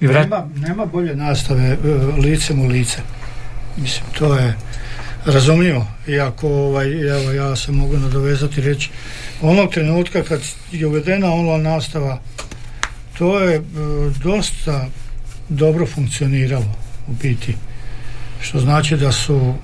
I 0.00 0.06
nema, 0.06 0.48
nema 0.56 0.86
bolje 0.86 1.16
nastave 1.16 1.62
e, 1.62 1.76
licem 2.22 2.60
u 2.60 2.66
lice. 2.66 2.98
Mislim, 3.76 4.04
to 4.18 4.34
je 4.34 4.56
razumljivo. 5.26 5.86
Iako 6.06 6.48
ovaj, 6.48 7.18
evo, 7.18 7.32
ja 7.32 7.56
se 7.56 7.72
mogu 7.72 7.96
nadovezati 7.96 8.60
i 8.60 8.64
reći 8.64 8.90
onog 9.42 9.70
trenutka 9.70 10.22
kad 10.22 10.40
je 10.72 10.86
uvedena 10.86 11.32
online 11.32 11.70
nastava 11.70 12.20
to 13.18 13.40
je 13.40 13.56
e, 13.56 13.62
dosta 14.24 14.86
dobro 15.48 15.86
funkcioniralo 15.86 16.74
u 17.08 17.12
biti. 17.22 17.56
Što 18.40 18.60
znači 18.60 18.96
da 18.96 19.12
su 19.12 19.54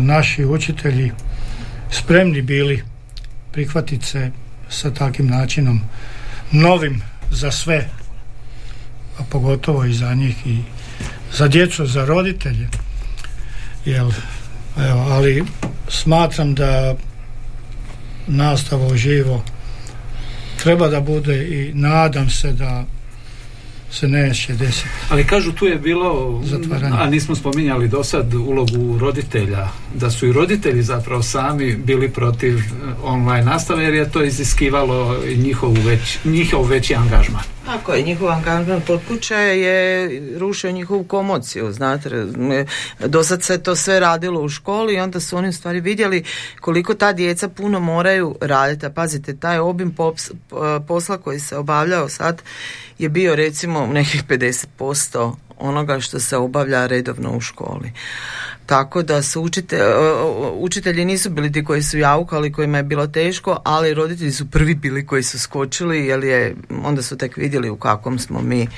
naši 0.00 0.44
učitelji 0.44 1.12
spremni 1.90 2.42
bili 2.42 2.82
prihvatiti 3.52 4.06
se 4.06 4.30
sa 4.68 4.90
takvim 4.90 5.26
načinom 5.26 5.80
novim 6.52 7.02
za 7.30 7.50
sve 7.50 7.88
a 9.18 9.22
pogotovo 9.30 9.84
i 9.84 9.92
za 9.92 10.14
njih 10.14 10.46
i 10.46 10.58
za 11.32 11.48
djecu, 11.48 11.86
za 11.86 12.04
roditelje. 12.04 12.68
Jel, 13.84 14.10
evo, 14.76 15.00
ali 15.00 15.44
smatram 15.88 16.54
da 16.54 16.94
nastava 18.26 18.86
uživo 18.86 19.44
treba 20.62 20.88
da 20.88 21.00
bude 21.00 21.48
i 21.48 21.72
nadam 21.74 22.30
se 22.30 22.52
da 22.52 22.84
se 23.94 24.08
neće 24.08 24.52
desiti. 24.52 24.88
Ali 25.08 25.26
kažu 25.26 25.52
tu 25.52 25.66
je 25.66 25.78
bilo, 25.78 26.40
Zatvaranje. 26.44 26.96
a 26.98 27.10
nismo 27.10 27.34
spominjali 27.34 27.88
do 27.88 28.04
sad 28.04 28.34
ulogu 28.34 28.98
roditelja, 28.98 29.68
da 29.94 30.10
su 30.10 30.26
i 30.26 30.32
roditelji 30.32 30.82
zapravo 30.82 31.22
sami 31.22 31.76
bili 31.76 32.08
protiv 32.08 32.58
eh, 32.58 32.62
online 33.02 33.44
nastave 33.44 33.84
jer 33.84 33.94
je 33.94 34.10
to 34.10 34.24
iziskivalo 34.24 35.16
njihovu 35.36 35.76
već, 35.84 36.18
njihov 36.24 36.66
veći 36.66 36.94
angažman. 36.94 37.53
Tako 37.64 37.92
je, 37.92 38.02
njihov 38.02 38.28
angažman 38.28 38.80
pod 38.86 39.00
kuće 39.08 39.34
je 39.34 40.10
rušio 40.38 40.72
njihovu 40.72 41.04
komociju, 41.04 41.72
znate, 41.72 42.26
do 43.06 43.22
sad 43.22 43.42
se 43.42 43.62
to 43.62 43.76
sve 43.76 44.00
radilo 44.00 44.40
u 44.40 44.48
školi 44.48 44.94
i 44.94 45.00
onda 45.00 45.20
su 45.20 45.36
oni 45.36 45.48
u 45.48 45.52
stvari 45.52 45.80
vidjeli 45.80 46.24
koliko 46.60 46.94
ta 46.94 47.12
djeca 47.12 47.48
puno 47.48 47.80
moraju 47.80 48.36
raditi, 48.40 48.86
a 48.86 48.90
pazite, 48.90 49.36
taj 49.36 49.58
obim 49.58 49.96
posla 50.88 51.18
koji 51.18 51.40
se 51.40 51.56
obavljao 51.56 52.08
sad 52.08 52.42
je 52.98 53.08
bio 53.08 53.36
recimo 53.36 53.86
nekih 53.86 54.24
50% 54.28 55.34
onoga 55.58 56.00
što 56.00 56.20
se 56.20 56.36
obavlja 56.36 56.86
redovno 56.86 57.36
u 57.36 57.40
školi. 57.40 57.92
Tako 58.66 59.02
da 59.02 59.22
su 59.22 59.42
učite, 59.42 59.80
učitelji 60.54 61.04
nisu 61.04 61.30
bili 61.30 61.52
ti 61.52 61.64
koji 61.64 61.82
su 61.82 61.98
jaukali, 61.98 62.52
kojima 62.52 62.76
je 62.76 62.82
bilo 62.82 63.06
teško, 63.06 63.60
ali 63.64 63.94
roditelji 63.94 64.32
su 64.32 64.50
prvi 64.50 64.74
bili 64.74 65.06
koji 65.06 65.22
su 65.22 65.38
skočili, 65.38 66.06
jer 66.06 66.24
je, 66.24 66.56
onda 66.84 67.02
su 67.02 67.18
tek 67.18 67.36
vidjeli 67.36 67.70
u 67.70 67.76
kakvom 67.76 68.18
smo 68.18 68.42
mi 68.42 68.68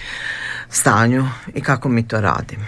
stanju 0.71 1.29
i 1.55 1.61
kako 1.61 1.89
mi 1.89 2.09
to 2.09 2.21
radimo. 2.21 2.65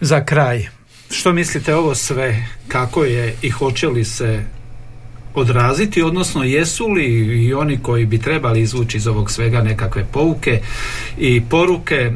Za 0.00 0.24
kraj, 0.24 0.68
što 1.10 1.32
mislite 1.32 1.74
ovo 1.74 1.94
sve, 1.94 2.46
kako 2.68 3.04
je 3.04 3.36
i 3.42 3.50
hoće 3.50 3.88
li 3.88 4.04
se 4.04 4.55
odraziti, 5.36 6.02
odnosno 6.02 6.44
jesu 6.44 6.88
li 6.88 7.04
i 7.44 7.54
oni 7.54 7.78
koji 7.82 8.06
bi 8.06 8.18
trebali 8.18 8.60
izvući 8.60 8.96
iz 8.96 9.06
ovog 9.06 9.30
svega 9.30 9.62
nekakve 9.62 10.04
pouke 10.12 10.60
i 11.18 11.42
poruke 11.50 11.94
e, 11.94 12.10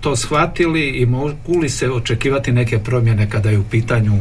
to 0.00 0.16
shvatili 0.16 0.88
i 0.88 1.06
mogu 1.06 1.58
li 1.62 1.68
se 1.68 1.90
očekivati 1.90 2.52
neke 2.52 2.78
promjene 2.78 3.30
kada 3.30 3.50
je 3.50 3.58
u 3.58 3.64
pitanju 3.64 4.14
e, 4.14 4.20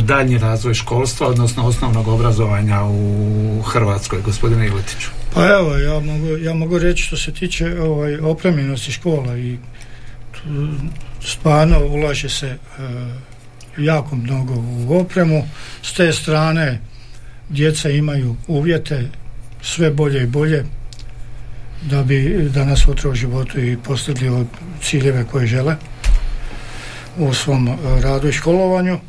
daljnji 0.00 0.38
razvoj 0.38 0.74
školstva, 0.74 1.26
odnosno 1.26 1.66
osnovnog 1.66 2.08
obrazovanja 2.08 2.84
u 2.84 3.62
Hrvatskoj, 3.62 4.20
gospodine 4.24 4.66
Iletiću? 4.66 5.08
Pa 5.34 5.48
evo, 5.48 5.76
ja 5.76 6.00
mogu, 6.00 6.36
ja 6.36 6.54
mogu 6.54 6.78
reći 6.78 7.02
što 7.02 7.16
se 7.16 7.32
tiče 7.32 7.80
ovaj, 7.80 8.16
opremljenosti 8.16 8.92
škola 8.92 9.38
i 9.38 9.58
stvarno 11.20 11.78
ulaže 11.86 12.28
se 12.28 12.46
e, 12.46 12.58
jako 13.78 14.16
mnogo 14.16 14.54
u 14.56 14.98
opremu. 15.00 15.48
S 15.82 15.92
te 15.92 16.12
strane 16.12 16.80
djeca 17.48 17.90
imaju 17.90 18.36
uvjete 18.48 19.08
sve 19.62 19.90
bolje 19.90 20.22
i 20.22 20.26
bolje 20.26 20.64
da 21.82 22.02
bi 22.02 22.48
danas 22.54 22.80
sutra 22.80 23.10
u 23.10 23.14
životu 23.14 23.60
i 23.60 23.76
postigli 23.84 24.46
ciljeve 24.82 25.24
koje 25.24 25.46
žele 25.46 25.76
u 27.16 27.34
svom 27.34 27.68
e, 27.68 27.76
radu 28.00 28.28
i 28.28 28.32
školovanju. 28.32 28.94
E, 28.94 29.00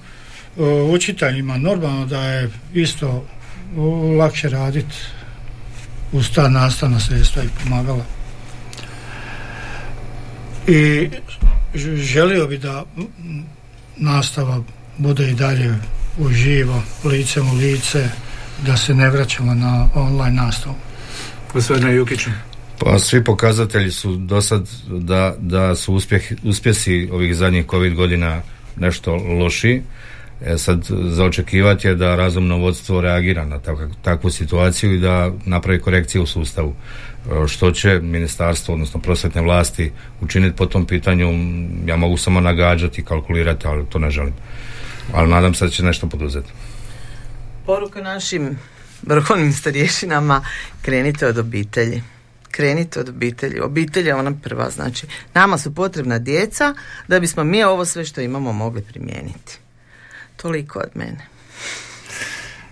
učiteljima 0.63 1.57
normalno 1.57 2.05
da 2.05 2.21
je 2.21 2.49
isto 2.73 3.25
lakše 4.17 4.49
raditi 4.49 4.95
uz 6.11 6.31
ta 6.35 6.49
nastavna 6.49 6.99
sredstva 6.99 7.43
i 7.43 7.63
pomagala. 7.63 8.05
I 10.67 11.09
želio 11.95 12.47
bi 12.47 12.57
da 12.57 12.83
nastava 13.97 14.63
bude 14.97 15.29
i 15.29 15.33
dalje 15.33 15.75
uživo, 16.17 16.83
licem 17.03 17.49
u 17.49 17.53
lice, 17.55 18.09
da 18.65 18.77
se 18.77 18.93
ne 18.93 19.09
vraćamo 19.09 19.53
na 19.53 19.89
online 19.93 20.41
nastavu. 20.41 20.75
Gospodine 21.53 21.95
Jukiću. 21.95 22.29
Pa 22.79 22.99
svi 22.99 23.23
pokazatelji 23.23 23.91
su 23.91 24.15
do 24.15 24.41
sad 24.41 24.69
da, 24.87 25.35
da 25.39 25.75
su 25.75 25.93
uspjeh, 25.93 26.31
uspjesi 26.43 27.09
ovih 27.11 27.35
zadnjih 27.35 27.65
covid 27.69 27.93
godina 27.93 28.41
nešto 28.75 29.15
loši. 29.15 29.81
E 30.45 30.57
sad, 30.57 30.85
za 30.89 31.25
očekivati 31.25 31.87
je 31.87 31.95
da 31.95 32.15
razumno 32.15 32.57
vodstvo 32.57 33.01
reagira 33.01 33.45
na 33.45 33.59
takvu 34.01 34.29
situaciju 34.29 34.95
i 34.95 34.99
da 34.99 35.31
napravi 35.45 35.79
korekcije 35.79 36.21
u 36.21 36.25
sustavu. 36.25 36.75
E, 37.25 37.47
što 37.47 37.71
će 37.71 37.99
ministarstvo, 37.99 38.73
odnosno 38.73 38.99
prosvetne 38.99 39.41
vlasti 39.41 39.91
učiniti 40.21 40.55
po 40.55 40.65
tom 40.65 40.85
pitanju, 40.85 41.27
ja 41.85 41.95
mogu 41.95 42.17
samo 42.17 42.41
nagađati 42.41 43.01
i 43.01 43.03
kalkulirati, 43.03 43.67
ali 43.67 43.85
to 43.89 43.99
ne 43.99 44.11
želim. 44.11 44.33
Ali 45.13 45.29
nadam 45.29 45.53
se 45.53 45.65
da 45.65 45.71
će 45.71 45.83
nešto 45.83 46.09
poduzeti. 46.09 46.51
Poruka 47.65 48.01
našim 48.01 48.59
vrhovnim 49.01 49.53
starješinama, 49.53 50.45
krenite 50.81 51.27
od 51.27 51.37
obitelji. 51.37 52.03
Krenite 52.51 52.99
od 52.99 53.09
obitelji. 53.09 53.59
Obitelj 53.59 54.07
je 54.07 54.15
ona 54.15 54.31
prva, 54.43 54.69
znači 54.69 55.07
nama 55.33 55.57
su 55.57 55.75
potrebna 55.75 56.19
djeca 56.19 56.73
da 57.07 57.19
bismo 57.19 57.43
mi 57.43 57.63
ovo 57.63 57.85
sve 57.85 58.05
što 58.05 58.21
imamo 58.21 58.53
mogli 58.53 58.81
primijeniti. 58.81 59.59
Toliko 60.35 60.79
od 60.79 60.89
mene. 60.93 61.34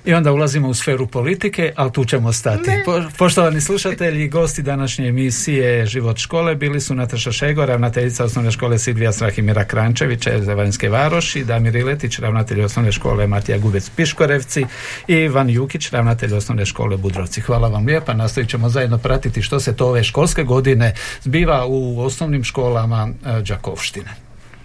I 0.05 0.13
onda 0.13 0.31
ulazimo 0.31 0.67
u 0.67 0.73
sferu 0.73 1.07
politike, 1.07 1.73
ali 1.75 1.91
tu 1.91 2.05
ćemo 2.05 2.33
stati. 2.33 2.71
poštovani 3.17 3.61
slušatelji, 3.61 4.27
gosti 4.27 4.61
današnje 4.61 5.07
emisije 5.07 5.85
Život 5.85 6.17
škole 6.17 6.55
bili 6.55 6.81
su 6.81 6.95
Nataša 6.95 7.31
Šegor, 7.31 7.67
ravnateljica 7.67 8.25
osnovne 8.25 8.51
škole 8.51 8.79
Sidvija 8.79 9.11
Strahimira 9.11 9.65
Krančevića 9.65 10.33
iz 10.33 10.47
Vanjske 10.47 10.89
Varoši, 10.89 11.43
Damir 11.43 11.75
Iletić, 11.75 12.19
ravnatelj 12.19 12.61
osnovne 12.61 12.91
škole 12.91 13.27
Matija 13.27 13.57
Gubec 13.57 13.89
Piškorevci 13.89 14.65
i 15.07 15.13
Ivan 15.13 15.49
Jukić, 15.49 15.89
ravnatelj 15.89 16.33
osnovne 16.33 16.65
škole 16.65 16.97
Budrovci. 16.97 17.41
Hvala 17.41 17.67
vam 17.67 17.85
lijepa, 17.85 18.13
nastavit 18.13 18.49
ćemo 18.49 18.69
zajedno 18.69 18.97
pratiti 18.97 19.41
što 19.41 19.59
se 19.59 19.75
to 19.75 19.87
ove 19.87 20.03
školske 20.03 20.43
godine 20.43 20.93
zbiva 21.21 21.65
u 21.65 22.01
osnovnim 22.01 22.43
školama 22.43 23.09
e, 23.25 23.41
Đakovštine. 23.41 24.09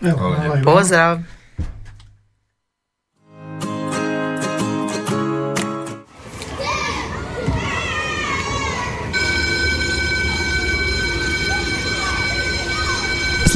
Evo, 0.03 0.37
Pozdrav! 0.64 1.38